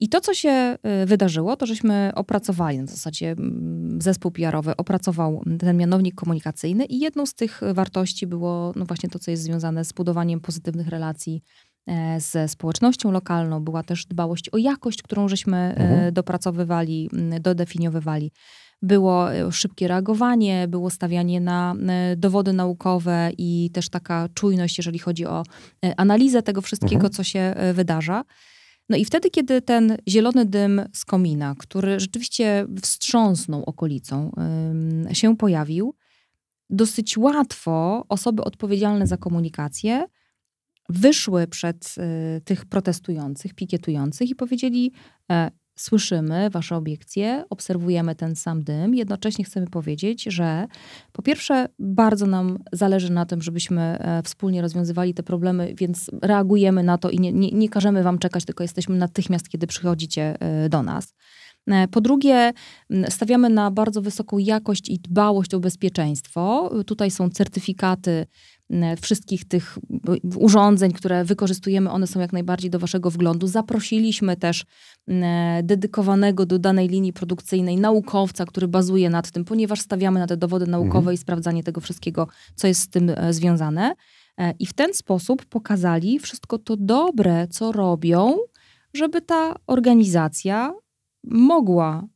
I 0.00 0.08
to, 0.08 0.20
co 0.20 0.34
się 0.34 0.76
y, 1.02 1.06
wydarzyło, 1.06 1.56
to 1.56 1.66
żeśmy 1.66 2.12
opracowali, 2.14 2.82
w 2.82 2.90
zasadzie 2.90 3.30
mm, 3.30 3.98
zespół 4.02 4.30
PR-owy 4.30 4.76
opracował 4.76 5.42
ten 5.58 5.76
mianownik 5.76 6.14
komunikacyjny 6.14 6.84
i 6.84 6.98
jedną 6.98 7.26
z 7.26 7.34
tych 7.34 7.60
wartości 7.74 8.26
było 8.26 8.72
no 8.76 8.84
właśnie 8.84 9.08
to, 9.08 9.18
co 9.18 9.30
jest 9.30 9.42
związane 9.42 9.84
z 9.84 9.92
budowaniem 9.92 10.40
pozytywnych 10.40 10.88
relacji 10.88 11.42
e, 11.86 12.20
ze 12.20 12.48
społecznością 12.48 13.10
lokalną. 13.12 13.60
Była 13.64 13.82
też 13.82 14.06
dbałość 14.06 14.48
o 14.48 14.58
jakość, 14.58 15.02
którą 15.02 15.28
żeśmy 15.28 15.56
e, 15.56 15.76
Mhm. 15.76 16.14
dopracowywali, 16.14 17.10
m, 17.12 17.42
dodefiniowywali. 17.42 18.32
Było 18.82 19.34
e, 19.34 19.52
szybkie 19.52 19.88
reagowanie, 19.88 20.68
było 20.68 20.90
stawianie 20.90 21.40
na 21.40 21.74
dowody 22.16 22.52
naukowe 22.52 23.30
i 23.38 23.70
też 23.72 23.88
taka 23.88 24.28
czujność, 24.34 24.78
jeżeli 24.78 24.98
chodzi 24.98 25.26
o 25.26 25.42
analizę 25.96 26.42
tego 26.42 26.60
wszystkiego, 26.60 26.94
Mhm. 26.94 27.12
co 27.12 27.24
się 27.24 27.54
wydarza. 27.74 28.24
No 28.90 28.96
i 28.96 29.04
wtedy, 29.04 29.30
kiedy 29.30 29.62
ten 29.62 29.96
zielony 30.08 30.46
dym 30.46 30.82
z 30.92 31.04
komina, 31.04 31.54
który 31.58 32.00
rzeczywiście 32.00 32.66
wstrząsnął 32.82 33.64
okolicą, 33.64 34.32
się 35.12 35.36
pojawił, 35.36 35.94
dosyć 36.70 37.18
łatwo 37.18 38.04
osoby 38.08 38.44
odpowiedzialne 38.44 39.06
za 39.06 39.16
komunikację 39.16 40.06
wyszły 40.88 41.46
przed 41.46 41.94
y, 42.38 42.40
tych 42.40 42.64
protestujących, 42.64 43.54
pikietujących 43.54 44.30
i 44.30 44.34
powiedzieli: 44.34 44.92
e, 45.30 45.50
Słyszymy 45.76 46.50
Wasze 46.50 46.76
obiekcje, 46.76 47.44
obserwujemy 47.50 48.14
ten 48.14 48.36
sam 48.36 48.62
dym. 48.62 48.94
Jednocześnie 48.94 49.44
chcemy 49.44 49.66
powiedzieć, 49.66 50.22
że 50.22 50.66
po 51.12 51.22
pierwsze, 51.22 51.68
bardzo 51.78 52.26
nam 52.26 52.58
zależy 52.72 53.12
na 53.12 53.26
tym, 53.26 53.42
żebyśmy 53.42 53.80
e, 53.82 54.22
wspólnie 54.22 54.62
rozwiązywali 54.62 55.14
te 55.14 55.22
problemy, 55.22 55.74
więc 55.76 56.10
reagujemy 56.22 56.82
na 56.82 56.98
to 56.98 57.10
i 57.10 57.20
nie, 57.20 57.32
nie, 57.32 57.50
nie 57.50 57.68
każemy 57.68 58.02
Wam 58.02 58.18
czekać, 58.18 58.44
tylko 58.44 58.64
jesteśmy 58.64 58.96
natychmiast, 58.96 59.48
kiedy 59.48 59.66
przychodzicie 59.66 60.40
e, 60.40 60.68
do 60.68 60.82
nas. 60.82 61.14
E, 61.66 61.88
Po 61.88 62.00
drugie, 62.00 62.52
stawiamy 63.08 63.48
na 63.48 63.70
bardzo 63.70 64.02
wysoką 64.02 64.38
jakość 64.38 64.88
i 64.88 64.98
dbałość 64.98 65.54
o 65.54 65.60
bezpieczeństwo. 65.60 66.70
Tutaj 66.86 67.10
są 67.10 67.30
certyfikaty 67.30 68.26
wszystkich 69.00 69.44
tych 69.44 69.78
urządzeń, 70.36 70.92
które 70.92 71.24
wykorzystujemy, 71.24 71.90
one 71.90 72.06
są 72.06 72.20
jak 72.20 72.32
najbardziej 72.32 72.70
do 72.70 72.78
waszego 72.78 73.10
wglądu. 73.10 73.46
Zaprosiliśmy 73.46 74.36
też 74.36 74.64
m, 75.08 75.24
dedykowanego 75.62 76.46
do 76.46 76.58
danej 76.58 76.88
linii 76.88 77.12
produkcyjnej 77.12 77.76
naukowca, 77.76 78.44
który 78.44 78.68
bazuje 78.68 79.10
nad 79.10 79.30
tym, 79.30 79.44
ponieważ 79.44 79.80
stawiamy 79.80 80.20
na 80.20 80.26
te 80.26 80.36
dowody 80.36 80.66
naukowe 80.66 80.98
Mhm. 80.98 81.14
i 81.14 81.18
sprawdzanie 81.18 81.62
tego 81.62 81.80
wszystkiego, 81.80 82.28
co 82.54 82.66
jest 82.66 82.80
z 82.80 82.88
tym 82.88 83.10
e, 83.16 83.32
związane. 83.32 83.94
E, 84.38 84.54
I 84.58 84.66
w 84.66 84.72
ten 84.72 84.94
sposób 84.94 85.44
pokazali 85.44 86.18
wszystko 86.18 86.58
to 86.58 86.76
dobre, 86.76 87.48
co 87.48 87.72
robią, 87.72 88.36
żeby 88.94 89.22
ta 89.22 89.54
organizacja 89.66 90.74
mogła 91.24 92.06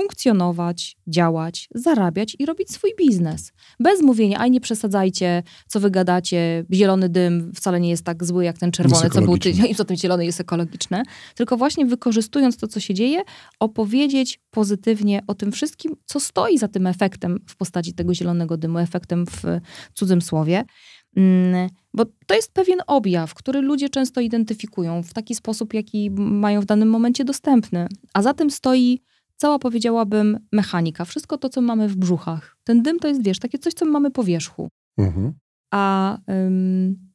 funkcjonować, 0.00 0.96
działać, 1.06 1.68
zarabiać 1.74 2.36
i 2.38 2.46
robić 2.46 2.70
swój 2.70 2.90
biznes. 2.98 3.52
Bez 3.80 4.02
mówienia, 4.02 4.38
aj 4.38 4.50
nie 4.50 4.60
przesadzajcie, 4.60 5.42
co 5.66 5.80
wy 5.80 5.90
gadacie, 5.90 6.64
zielony 6.72 7.08
dym 7.08 7.52
wcale 7.54 7.80
nie 7.80 7.90
jest 7.90 8.04
tak 8.04 8.24
zły 8.24 8.44
jak 8.44 8.58
ten 8.58 8.72
czerwony, 8.72 9.10
co 9.10 9.22
był 9.22 9.38
tydzień, 9.38 9.66
i 9.70 9.74
co 9.78 9.84
tym 9.84 9.96
zielony 9.96 10.24
jest 10.24 10.40
ekologiczny. 10.40 11.02
Tylko 11.34 11.56
właśnie 11.56 11.86
wykorzystując 11.86 12.56
to, 12.56 12.68
co 12.68 12.80
się 12.80 12.94
dzieje, 12.94 13.22
opowiedzieć 13.60 14.40
pozytywnie 14.50 15.20
o 15.26 15.34
tym 15.34 15.52
wszystkim, 15.52 15.96
co 16.04 16.20
stoi 16.20 16.58
za 16.58 16.68
tym 16.68 16.86
efektem 16.86 17.38
w 17.46 17.56
postaci 17.56 17.94
tego 17.94 18.14
zielonego 18.14 18.56
dymu, 18.56 18.78
efektem 18.78 19.26
w 19.26 19.42
cudzym 19.94 20.22
słowie. 20.22 20.64
Mm, 21.16 21.70
Bo 21.94 22.04
to 22.26 22.34
jest 22.34 22.52
pewien 22.52 22.78
objaw, 22.86 23.34
który 23.34 23.60
ludzie 23.60 23.88
często 23.88 24.20
identyfikują 24.20 25.02
w 25.02 25.12
taki 25.12 25.34
sposób, 25.34 25.74
jaki 25.74 26.10
mają 26.16 26.60
w 26.60 26.64
danym 26.64 26.90
momencie 26.90 27.24
dostępny. 27.24 27.86
A 28.14 28.22
za 28.22 28.34
tym 28.34 28.50
stoi 28.50 29.00
cała, 29.40 29.58
powiedziałabym, 29.58 30.38
mechanika. 30.52 31.04
Wszystko 31.04 31.38
to, 31.38 31.48
co 31.48 31.60
mamy 31.60 31.88
w 31.88 31.96
brzuchach. 31.96 32.56
Ten 32.64 32.82
dym 32.82 32.98
to 32.98 33.08
jest, 33.08 33.24
wiesz, 33.24 33.38
takie 33.38 33.58
coś, 33.58 33.74
co 33.74 33.86
mamy 33.86 34.10
po 34.10 34.24
wierzchu. 34.24 34.68
Mhm. 34.98 35.32
A, 35.70 36.18
ym, 36.46 37.10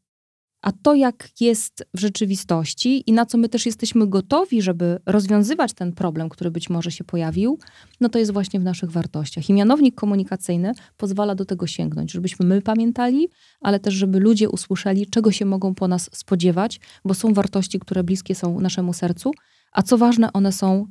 a 0.61 0.71
to, 0.71 0.95
jak 0.95 1.29
jest 1.39 1.85
w 1.93 1.99
rzeczywistości 1.99 3.09
i 3.09 3.13
na 3.13 3.25
co 3.25 3.37
my 3.37 3.49
też 3.49 3.65
jesteśmy 3.65 4.07
gotowi, 4.07 4.61
żeby 4.61 4.99
rozwiązywać 5.05 5.73
ten 5.73 5.93
problem, 5.93 6.29
który 6.29 6.51
być 6.51 6.69
może 6.69 6.91
się 6.91 7.03
pojawił, 7.03 7.59
no 8.01 8.09
to 8.09 8.19
jest 8.19 8.33
właśnie 8.33 8.59
w 8.59 8.63
naszych 8.63 8.91
wartościach. 8.91 9.49
I 9.49 9.53
mianownik 9.53 9.95
komunikacyjny 9.95 10.71
pozwala 10.97 11.35
do 11.35 11.45
tego 11.45 11.67
sięgnąć, 11.67 12.11
żebyśmy 12.11 12.45
my 12.45 12.61
pamiętali, 12.61 13.29
ale 13.61 13.79
też, 13.79 13.93
żeby 13.93 14.19
ludzie 14.19 14.49
usłyszeli, 14.49 15.07
czego 15.07 15.31
się 15.31 15.45
mogą 15.45 15.75
po 15.75 15.87
nas 15.87 16.09
spodziewać, 16.13 16.79
bo 17.05 17.13
są 17.13 17.33
wartości, 17.33 17.79
które 17.79 18.03
bliskie 18.03 18.35
są 18.35 18.59
naszemu 18.59 18.93
sercu, 18.93 19.31
a 19.71 19.81
co 19.83 19.97
ważne, 19.97 20.33
one 20.33 20.51
są 20.51 20.87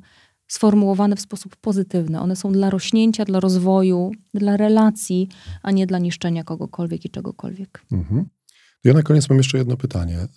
sformułowane 0.47 1.15
w 1.15 1.19
sposób 1.21 1.55
pozytywny. 1.55 2.19
One 2.19 2.35
są 2.35 2.51
dla 2.51 2.69
rośnięcia, 2.69 3.25
dla 3.25 3.39
rozwoju, 3.39 4.11
dla 4.33 4.57
relacji, 4.57 5.29
a 5.63 5.71
nie 5.71 5.87
dla 5.87 5.99
niszczenia 5.99 6.43
kogokolwiek 6.43 7.05
i 7.05 7.09
czegokolwiek. 7.09 7.85
Mhm. 7.91 8.25
Ja 8.83 8.93
na 8.93 9.01
koniec 9.03 9.29
mam 9.29 9.37
jeszcze 9.37 9.57
jedno 9.57 9.77
pytanie, 9.77 10.17
e, 10.17 10.27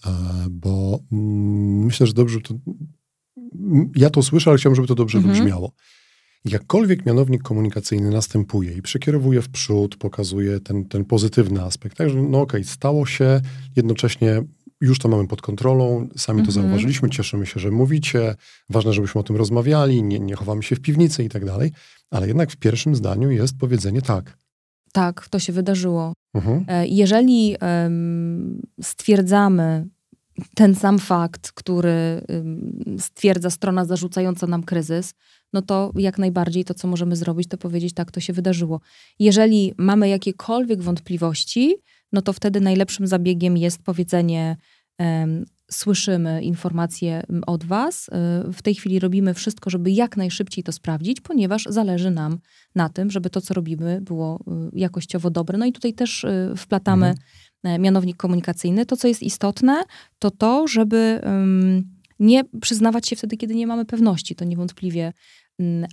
bo 0.50 0.98
mm, 1.12 1.84
myślę, 1.84 2.06
że 2.06 2.12
dobrze 2.12 2.40
to. 2.40 2.54
mm, 3.54 3.90
Ja 3.96 4.10
to 4.10 4.22
słyszę, 4.22 4.50
ale 4.50 4.58
chciałbym, 4.58 4.74
żeby 4.76 4.88
to 4.88 4.94
dobrze 4.94 5.18
Mhm. 5.18 5.34
wybrzmiało. 5.36 5.72
Jakkolwiek 6.44 7.06
mianownik 7.06 7.42
komunikacyjny 7.42 8.10
następuje 8.10 8.72
i 8.72 8.82
przekierowuje 8.82 9.42
w 9.42 9.48
przód, 9.48 9.96
pokazuje 9.96 10.60
ten, 10.60 10.84
ten 10.84 11.04
pozytywny 11.04 11.62
aspekt, 11.62 11.96
także 11.96 12.22
no 12.22 12.40
okej, 12.40 12.64
stało 12.64 13.06
się, 13.06 13.40
jednocześnie 13.76 14.42
już 14.80 14.98
to 14.98 15.08
mamy 15.08 15.26
pod 15.26 15.42
kontrolą, 15.42 16.08
sami 16.16 16.42
to 16.42 16.48
Mhm. 16.48 16.52
zauważyliśmy, 16.52 17.10
cieszymy 17.10 17.46
się, 17.46 17.60
że 17.60 17.70
mówicie, 17.70 18.34
ważne, 18.70 18.92
żebyśmy 18.92 19.20
o 19.20 19.24
tym 19.24 19.36
rozmawiali, 19.36 20.02
nie, 20.02 20.18
nie 20.18 20.34
chowamy 20.34 20.62
się 20.62 20.76
w 20.76 20.80
piwnicy 20.80 21.24
i 21.24 21.28
tak 21.28 21.44
dalej, 21.44 21.72
ale 22.10 22.26
jednak 22.28 22.50
w 22.50 22.56
pierwszym 22.56 22.94
zdaniu 22.94 23.30
jest 23.30 23.58
powiedzenie 23.58 24.02
tak. 24.02 24.36
Tak, 24.92 25.28
to 25.28 25.38
się 25.38 25.52
wydarzyło. 25.52 26.12
Mhm. 26.34 26.64
E, 26.68 26.86
Jeżeli 26.86 27.56
em, 27.60 28.62
stwierdzamy 28.82 29.86
ten 30.54 30.74
sam 30.74 30.98
fakt, 30.98 31.52
który 31.52 31.90
em, 32.28 32.96
stwierdza 32.98 33.50
strona 33.50 33.84
zarzucająca 33.84 34.46
nam 34.46 34.62
kryzys, 34.62 35.14
no 35.52 35.62
to 35.62 35.92
jak 35.96 36.18
najbardziej 36.18 36.64
to, 36.64 36.74
co 36.74 36.88
możemy 36.88 37.16
zrobić, 37.16 37.48
to 37.48 37.58
powiedzieć, 37.58 37.94
tak, 37.94 38.10
to 38.10 38.20
się 38.20 38.32
wydarzyło. 38.32 38.80
Jeżeli 39.18 39.74
mamy 39.78 40.08
jakiekolwiek 40.08 40.82
wątpliwości, 40.82 41.76
no 42.12 42.22
to 42.22 42.32
wtedy 42.32 42.60
najlepszym 42.60 43.06
zabiegiem 43.06 43.56
jest 43.56 43.82
powiedzenie, 43.82 44.56
słyszymy 45.70 46.42
informacje 46.42 47.22
od 47.46 47.64
was, 47.64 48.08
y, 48.08 48.12
w 48.52 48.62
tej 48.62 48.74
chwili 48.74 48.98
robimy 48.98 49.34
wszystko, 49.34 49.70
żeby 49.70 49.90
jak 49.90 50.16
najszybciej 50.16 50.64
to 50.64 50.72
sprawdzić, 50.72 51.20
ponieważ 51.20 51.64
zależy 51.68 52.10
nam 52.10 52.38
na 52.74 52.88
tym, 52.88 53.10
żeby 53.10 53.30
to, 53.30 53.40
co 53.40 53.54
robimy, 53.54 54.00
było 54.00 54.40
y, 54.40 54.78
jakościowo 54.78 55.30
dobre. 55.30 55.58
No 55.58 55.66
i 55.66 55.72
tutaj 55.72 55.94
też 55.94 56.24
y, 56.24 56.52
wplatamy 56.56 57.06
Mhm. 57.06 57.16
e, 57.64 57.78
mianownik 57.78 58.16
komunikacyjny. 58.16 58.86
To, 58.86 58.96
co 58.96 59.08
jest 59.08 59.22
istotne, 59.22 59.82
to 60.18 60.30
to, 60.30 60.68
żeby 60.68 61.20
nie 62.18 62.44
przyznawać 62.60 63.08
się 63.08 63.16
wtedy, 63.16 63.36
kiedy 63.36 63.54
nie 63.54 63.66
mamy 63.66 63.84
pewności, 63.84 64.34
to 64.34 64.44
niewątpliwie, 64.44 65.12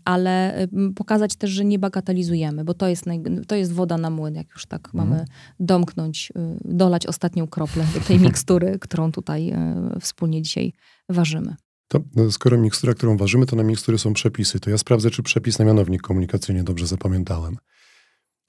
ale 0.06 0.62
ym, 0.74 0.94
pokazać 0.94 1.36
też, 1.36 1.52
że 1.52 1.66
nie 1.66 1.80
bagatelizujemy, 1.80 2.64
bo 2.64 2.74
to 2.74 2.88
jest, 2.88 3.06
naj, 3.06 3.22
to 3.48 3.56
jest 3.56 3.74
woda 3.74 3.98
na 3.98 4.10
młyn, 4.10 4.36
jak 4.36 4.50
już 4.50 4.66
tak 4.66 4.88
Mhm. 4.94 5.10
mamy 5.10 5.26
domknąć, 5.60 6.32
y, 6.38 6.58
dolać 6.66 7.08
ostatnią 7.08 7.48
kroplę 7.48 7.86
do 7.94 8.00
tej 8.00 8.20
mikstury, 8.20 8.78
którą 8.86 9.12
tutaj 9.12 9.54
y, 9.98 10.00
wspólnie 10.00 10.42
dzisiaj 10.42 10.74
ważymy. 11.10 11.56
To, 11.88 12.00
no, 12.16 12.32
skoro 12.32 12.58
mikstura, 12.58 12.94
którą 12.94 13.18
ważymy, 13.18 13.46
to 13.46 13.56
na 13.56 13.64
mikstury 13.64 13.98
są 13.98 14.14
przepisy. 14.14 14.60
To 14.60 14.70
ja 14.70 14.78
sprawdzę, 14.78 15.12
czy 15.12 15.24
przepis 15.24 15.60
na 15.60 15.66
mianownik 15.66 16.02
komunikacyjny 16.02 16.64
dobrze 16.64 16.88
zapamiętałem. 16.88 17.58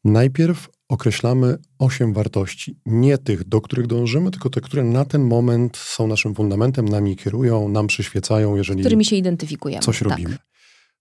Najpierw 0.05 0.69
określamy 0.89 1.59
osiem 1.79 2.13
wartości. 2.13 2.79
Nie 2.87 3.19
tych, 3.19 3.45
do 3.45 3.61
których 3.61 3.87
dążymy, 3.87 4.31
tylko 4.31 4.51
te, 4.51 4.61
które 4.61 4.85
na 4.85 5.05
ten 5.05 5.23
moment 5.23 5.77
są 5.77 6.07
naszym 6.07 6.35
fundamentem, 6.35 6.89
nami 6.89 7.17
kierują, 7.17 7.69
nam 7.69 7.87
przyświecają, 7.87 8.57
jeżeli 8.57 8.81
którymi 8.81 9.05
się 9.05 9.17
identyfikujemy. 9.17 9.83
coś 9.83 9.99
tak. 9.99 10.09
robimy. 10.09 10.39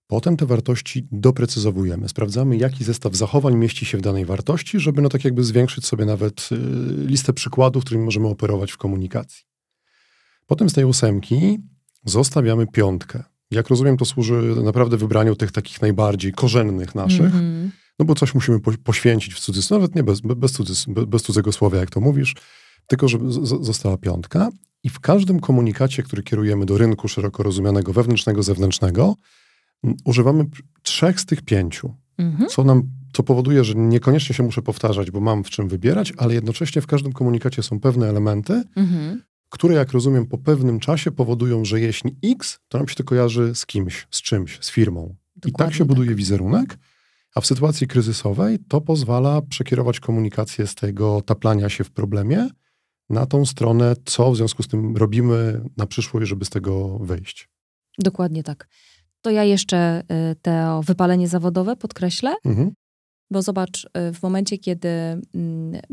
Potem 0.08 0.38
te 0.38 0.46
wartości 0.46 1.08
doprecyzowujemy. 1.12 2.10
Sprawdzamy, 2.10 2.58
jaki 2.58 2.84
zestaw 2.84 3.16
zachowań 3.16 3.56
mieści 3.56 3.86
się 3.86 3.98
w 3.98 4.02
danej 4.02 4.26
wartości, 4.26 4.80
żeby 4.80 5.02
no 5.02 5.10
tak 5.10 5.26
jakby 5.26 5.44
zwiększyć 5.44 5.86
sobie 5.86 6.06
nawet 6.06 6.50
y, 6.52 6.56
listę 7.08 7.34
przykładów, 7.34 7.84
którymi 7.84 8.06
możemy 8.06 8.28
operować 8.28 8.72
w 8.72 8.78
komunikacji. 8.78 9.44
Potem 10.46 10.70
z 10.70 10.74
tej 10.74 10.86
ósemki 10.86 11.60
zostawiamy 12.06 12.68
piątkę. 12.68 13.24
Jak 13.52 13.68
rozumiem, 13.68 13.98
to 13.98 14.06
służy 14.06 14.56
naprawdę 14.64 14.98
wybraniu 14.98 15.36
tych 15.36 15.52
takich 15.52 15.82
najbardziej 15.82 16.32
korzennych 16.32 16.96
naszych, 16.96 17.22
Mhm. 17.26 17.72
no 18.00 18.06
bo 18.06 18.16
coś 18.16 18.34
musimy 18.36 18.60
po, 18.60 18.72
poświęcić 18.84 19.34
w 19.34 19.40
cudzysłowie, 19.40 19.82
nawet 19.82 19.96
nie 19.96 20.04
bez, 20.04 20.22
bez, 20.22 20.52
cudzys, 20.52 20.86
be- 20.88 21.08
bez 21.08 21.24
cudzego 21.24 21.52
słowa, 21.52 21.78
jak 21.78 21.90
to 21.90 22.00
mówisz, 22.02 22.36
tylko 22.88 23.08
żeby 23.08 23.32
została 23.62 23.98
piątka. 23.98 24.50
I 24.84 24.90
w 24.90 25.00
każdym 25.00 25.40
komunikacie, 25.40 26.04
który 26.04 26.24
kierujemy 26.24 26.66
do 26.66 26.78
rynku 26.78 27.08
szeroko 27.08 27.44
rozumianego 27.44 27.94
wewnętrznego, 27.94 28.44
zewnętrznego, 28.44 29.16
używamy 30.06 30.46
trzech 30.82 31.20
z 31.20 31.26
tych 31.26 31.42
pięciu, 31.42 31.94
Mhm. 32.18 32.50
co 32.50 32.64
nam 32.64 32.84
co 33.14 33.24
powoduje, 33.24 33.64
że 33.64 33.74
niekoniecznie 33.76 34.36
się 34.36 34.44
muszę 34.44 34.62
powtarzać, 34.62 35.12
bo 35.12 35.20
mam 35.20 35.44
w 35.44 35.50
czym 35.50 35.68
wybierać, 35.68 36.14
ale 36.18 36.34
jednocześnie 36.34 36.82
w 36.82 36.88
każdym 36.88 37.14
komunikacie 37.14 37.64
są 37.64 37.80
pewne 37.80 38.10
elementy, 38.10 38.64
Mhm. 38.76 39.22
które, 39.50 39.76
jak 39.76 39.92
rozumiem, 39.92 40.26
po 40.26 40.38
pewnym 40.38 40.80
czasie 40.80 41.12
powodują, 41.12 41.66
że 41.66 41.80
jeśli 41.80 42.16
X, 42.24 42.60
to 42.68 42.78
nam 42.78 42.88
się 42.88 42.96
to 42.96 43.04
kojarzy 43.04 43.56
z 43.56 43.66
kimś, 43.66 44.08
z 44.12 44.22
czymś, 44.22 44.60
z 44.62 44.72
firmą. 44.72 45.16
I 45.36 45.42
tak 45.42 45.52
Dokładnie 45.52 45.76
się 45.76 45.86
buduje 45.86 46.16
wizerunek, 46.16 46.78
a 47.36 47.42
w 47.42 47.46
sytuacji 47.46 47.88
kryzysowej 47.88 48.60
to 48.68 48.82
pozwala 48.82 49.42
przekierować 49.42 50.00
komunikację 50.00 50.68
z 50.68 50.76
tego 50.76 51.22
taplania 51.22 51.70
się 51.70 51.84
w 51.84 51.92
problemie 51.92 52.50
na 53.10 53.26
tą 53.26 53.46
stronę, 53.46 53.96
co 54.06 54.32
w 54.32 54.38
związku 54.38 54.64
z 54.64 54.68
tym 54.68 54.98
robimy 54.98 55.62
na 55.78 55.86
przyszłość, 55.88 56.28
żeby 56.30 56.46
z 56.46 56.50
tego 56.50 57.00
wyjść. 57.00 57.50
Dokładnie 58.00 58.44
tak. 58.44 58.68
To 59.26 59.32
ja 59.32 59.44
jeszcze 59.44 60.02
y, 60.32 60.36
to 60.42 60.82
wypalenie 60.82 61.28
zawodowe 61.28 61.76
podkreślę, 61.76 62.34
Mhm. 62.46 62.72
bo 63.32 63.42
zobacz, 63.42 63.86
y, 63.86 64.14
w 64.14 64.24
momencie, 64.24 64.58
kiedy 64.58 64.88
mm, 64.90 65.22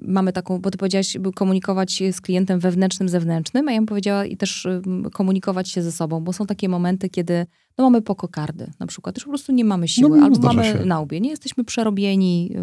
mamy 0.03 0.33
taką, 0.33 0.59
bo 0.61 0.71
ty 0.71 0.79
powiedziałaś, 0.79 1.17
by 1.19 1.33
komunikować 1.33 1.93
się 1.93 2.13
z 2.13 2.21
klientem 2.21 2.61
wewnętrznym, 2.61 3.09
zewnętrznym, 3.09 3.69
a 3.69 3.73
ja 3.73 3.79
bym 3.79 3.87
powiedziała 3.87 4.25
i 4.25 4.37
też 4.37 4.65
y, 4.67 4.83
komunikować 5.13 5.69
się 5.69 5.83
ze 5.83 5.93
sobą, 5.93 6.21
bo 6.21 6.33
są 6.33 6.47
takie 6.47 6.69
momenty, 6.69 7.09
kiedy 7.09 7.47
no, 7.79 7.85
mamy 7.85 8.03
pokokardy 8.03 8.71
na 8.81 8.87
przykład, 8.87 9.17
już 9.17 9.25
po 9.25 9.31
prostu 9.31 9.53
nie 9.53 9.65
mamy 9.65 9.89
siły, 9.89 10.19
No, 10.19 10.25
albo 10.25 10.37
zdarza 10.37 10.55
mamy 10.63 10.73
się. 10.79 10.85
na 10.85 11.01
łbie, 11.01 11.21
nie 11.21 11.31
jesteśmy 11.31 11.65
przerobieni 11.65 12.55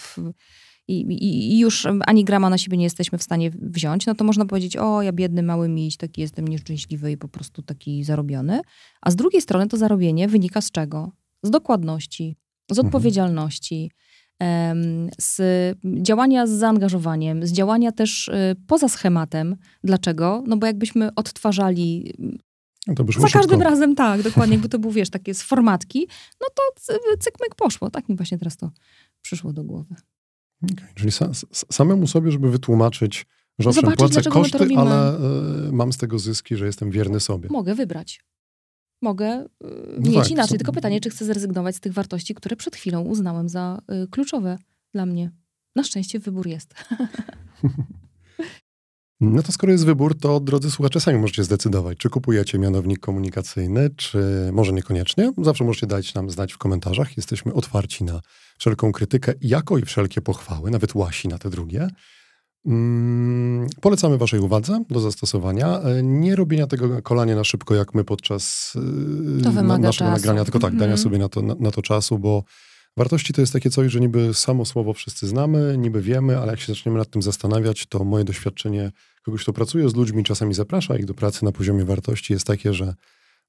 w, 0.00 0.18
i, 0.88 1.06
i, 1.54 1.58
już 1.58 1.86
ani 2.06 2.24
grama 2.24 2.50
na 2.50 2.58
siebie 2.58 2.76
nie 2.76 2.84
jesteśmy 2.84 3.18
w 3.18 3.22
stanie 3.22 3.50
wziąć, 3.50 4.06
no 4.06 4.14
to 4.14 4.24
można 4.24 4.44
powiedzieć, 4.44 4.76
o 4.76 5.02
ja 5.02 5.12
biedny 5.12 5.42
mały 5.42 5.68
miś, 5.68 5.96
taki 5.96 6.20
jestem 6.20 6.48
nieszczęśliwy 6.48 7.12
i 7.12 7.16
po 7.16 7.28
prostu 7.28 7.62
taki 7.62 8.04
zarobiony. 8.04 8.60
A 9.02 9.10
z 9.10 9.16
drugiej 9.16 9.42
strony 9.42 9.66
to 9.68 9.76
zarobienie 9.76 10.28
wynika 10.28 10.60
z 10.60 10.70
czego? 10.70 11.12
Z 11.42 11.50
dokładności, 11.50 12.36
z 12.70 12.78
Mhm. 12.78 12.86
odpowiedzialności, 12.86 13.90
em, 14.38 15.08
z 15.20 15.40
działania 16.02 16.46
z 16.46 16.50
zaangażowaniem, 16.50 17.46
z 17.46 17.52
działania 17.52 17.92
też 17.92 18.28
y, 18.28 18.32
poza 18.66 18.88
schematem. 18.88 19.56
Dlaczego? 19.84 20.42
No 20.46 20.56
bo 20.56 20.66
jakbyśmy 20.66 21.14
odtwarzali 21.14 22.14
No 22.86 22.94
to 22.94 23.04
by 23.04 23.12
szło 23.12 23.22
za 23.22 23.28
każdym 23.28 23.58
szybko. 23.58 23.70
razem, 23.70 23.94
tak, 24.04 24.22
dokładnie, 24.22 24.54
jakby 24.54 24.68
to 24.68 24.78
był, 24.78 24.90
wiesz, 24.90 25.10
takie 25.10 25.34
z 25.34 25.42
formatki, 25.42 26.06
no 26.40 26.46
to 26.54 26.62
cy- 26.80 27.18
cykmyk 27.18 27.54
poszło. 27.54 27.90
Tak 27.90 28.08
mi 28.08 28.16
właśnie 28.16 28.38
teraz 28.38 28.56
to 28.56 28.70
przyszło 29.22 29.52
do 29.52 29.64
głowy. 29.64 29.94
Okej, 30.72 30.86
Czyli 30.94 31.10
sa, 31.10 31.30
samemu 31.72 32.06
sobie, 32.06 32.30
żeby 32.30 32.50
wytłumaczyć, 32.50 33.26
że 33.58 33.68
owszem, 33.68 33.84
Zobaczyć, 33.84 33.98
płacę 33.98 34.30
koszty, 34.30 34.68
ale 34.76 35.18
y, 35.68 35.72
mam 35.72 35.92
z 35.92 35.96
tego 35.96 36.18
zyski, 36.18 36.56
że 36.56 36.66
jestem 36.66 36.90
wierny 36.90 37.20
sobie. 37.20 37.48
Mogę 37.52 37.74
wybrać. 37.74 38.24
Mogę 39.02 39.44
y, 39.44 39.46
No 39.98 40.10
mieć 40.10 40.18
tak, 40.18 40.30
inaczej. 40.30 40.58
Tylko 40.58 40.72
pytanie, 40.72 41.00
czy 41.00 41.10
chcę 41.10 41.24
zrezygnować 41.24 41.76
z 41.76 41.80
tych 41.80 41.92
wartości, 41.92 42.34
które 42.34 42.56
przed 42.56 42.76
chwilą 42.76 43.02
uznałem 43.02 43.48
za 43.48 43.80
y, 44.04 44.08
kluczowe 44.08 44.58
dla 44.92 45.06
mnie. 45.06 45.30
Na 45.76 45.84
szczęście 45.84 46.18
wybór 46.18 46.46
jest. 46.46 46.74
No 49.20 49.42
to 49.42 49.52
skoro 49.52 49.72
jest 49.72 49.86
wybór, 49.86 50.18
to 50.18 50.40
drodzy 50.40 50.70
słuchacze, 50.70 51.00
sami 51.00 51.18
możecie 51.18 51.44
zdecydować, 51.44 51.98
czy 51.98 52.10
kupujecie 52.10 52.58
mianownik 52.58 52.98
komunikacyjny, 53.00 53.90
czy 53.96 54.50
może 54.52 54.72
niekoniecznie. 54.72 55.32
Zawsze 55.42 55.64
możecie 55.64 55.86
dać 55.86 56.14
nam 56.14 56.30
znać 56.30 56.52
w 56.52 56.58
komentarzach. 56.58 57.16
Jesteśmy 57.16 57.52
otwarci 57.54 58.04
na 58.04 58.20
wszelką 58.58 58.92
krytykę, 58.92 59.32
jako 59.40 59.78
i 59.78 59.82
wszelkie 59.82 60.20
pochwały, 60.20 60.70
nawet 60.70 60.94
łasi 60.94 61.28
na 61.28 61.38
te 61.38 61.50
drugie. 61.50 61.88
Mm, 62.66 63.66
polecamy 63.80 64.18
Waszej 64.18 64.40
uwadze 64.40 64.84
do 64.90 65.00
zastosowania. 65.00 65.80
E, 65.80 66.02
Nie 66.02 66.36
robienia 66.36 66.66
tego 66.66 67.02
kolanie 67.02 67.34
na 67.34 67.44
szybko, 67.44 67.74
jak 67.74 67.94
my 67.94 68.04
podczas 68.04 68.72
y, 69.38 69.42
To 69.42 69.52
na, 69.52 69.62
naszego 69.62 69.92
czasu. 69.92 70.04
nagrania, 70.04 70.44
tylko 70.44 70.58
tak, 70.58 70.72
dania 70.72 70.84
Mhm. 70.84 70.98
sobie 70.98 71.18
na 71.18 71.28
to, 71.28 71.42
na, 71.42 71.54
na 71.60 71.70
to 71.70 71.82
czasu, 71.82 72.18
bo 72.18 72.44
wartości 72.96 73.32
to 73.32 73.40
jest 73.40 73.52
takie 73.52 73.70
coś, 73.70 73.92
że 73.92 74.00
niby 74.00 74.34
samo 74.34 74.64
słowo 74.64 74.92
wszyscy 74.92 75.26
znamy, 75.26 75.76
niby 75.78 76.02
wiemy, 76.02 76.38
ale 76.38 76.50
jak 76.50 76.60
się 76.60 76.74
zaczniemy 76.74 76.98
nad 76.98 77.10
tym 77.10 77.22
zastanawiać, 77.22 77.86
to 77.86 78.04
moje 78.04 78.24
doświadczenie 78.24 78.92
kogoś, 79.22 79.42
kto 79.42 79.52
pracuje 79.52 79.88
z 79.88 79.94
ludźmi, 79.94 80.24
czasami 80.24 80.54
zaprasza 80.54 80.96
ich 80.96 81.04
do 81.04 81.14
pracy 81.14 81.44
na 81.44 81.52
poziomie 81.52 81.84
wartości, 81.84 82.32
jest 82.32 82.46
takie, 82.46 82.74
że 82.74 82.94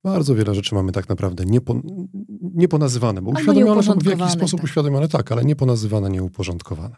bardzo 0.04 0.36
wiele 0.36 0.56
rzeczy 0.56 0.76
mamy 0.76 0.92
tak 0.92 1.10
naprawdę 1.10 1.46
niepo, 1.46 1.82
nieponazywane, 2.42 3.22
bo 3.22 3.32
uświadomione 3.32 3.84
są 3.84 3.94
w 3.94 4.06
jakiś 4.06 4.32
sposób 4.32 4.60
tak. 4.60 4.64
uświadomione, 4.64 5.08
tak, 5.08 5.32
ale 5.32 5.46
nieponazywane, 5.46 6.10
nieuporządkowane. 6.10 6.96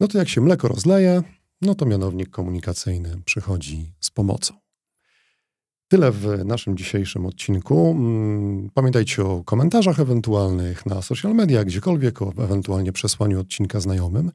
No 0.00 0.08
to 0.08 0.18
jak 0.18 0.28
się 0.28 0.40
mleko 0.40 0.68
rozleje, 0.68 1.22
no 1.60 1.74
to 1.74 1.86
mianownik 1.86 2.30
komunikacyjny 2.30 3.22
przychodzi 3.24 3.92
z 4.00 4.10
pomocą. 4.10 4.63
Tyle 5.94 6.12
w 6.12 6.44
naszym 6.44 6.76
dzisiejszym 6.76 7.26
odcinku. 7.26 7.90
Mm, 7.90 8.70
Pamiętajcie 8.70 9.24
o 9.24 9.44
komentarzach 9.44 10.00
ewentualnych 10.00 10.86
na 10.86 11.02
social 11.02 11.34
media, 11.34 11.64
gdziekolwiek, 11.64 12.22
o 12.22 12.32
ewentualnie 12.38 12.92
przesłaniu 12.92 13.40
odcinka 13.40 13.80
znajomym. 13.80 14.32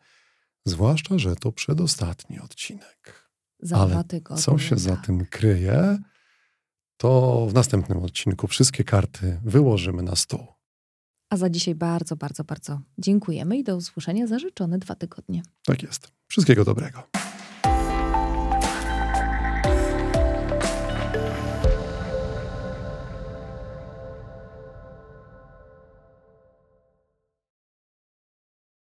Zwłaszcza, 0.65 1.17
że 1.17 1.36
to 1.36 1.52
przedostatni 1.52 2.39
odcinek. 2.39 3.30
Za 3.60 3.78
Ale 3.78 3.91
dwa 3.91 4.04
tygodnie. 4.04 4.43
Co 4.43 4.58
się 4.58 4.78
za 4.78 4.95
tak. 4.95 5.06
tym 5.06 5.26
kryje, 5.26 5.98
to 6.98 7.48
w 7.50 7.54
następnym 7.54 7.98
odcinku 7.98 8.48
wszystkie 8.48 8.84
karty 8.84 9.39
wyłożymy 9.43 10.04
na 10.04 10.15
stół. 10.15 10.48
A 11.30 11.38
za 11.38 11.50
dzisiaj 11.50 11.76
bardzo, 11.76 12.15
bardzo, 12.15 12.43
bardzo 12.43 12.82
dziękujemy 12.98 13.58
i 13.58 13.63
do 13.63 13.76
usłyszenia 13.76 14.28
za 14.28 14.39
życzone 14.39 14.78
dwa 14.78 14.95
tygodnie. 14.95 15.41
Tak 15.65 15.84
jest. 15.84 16.12
Wszystkiego 16.28 16.65
dobrego. 16.65 17.04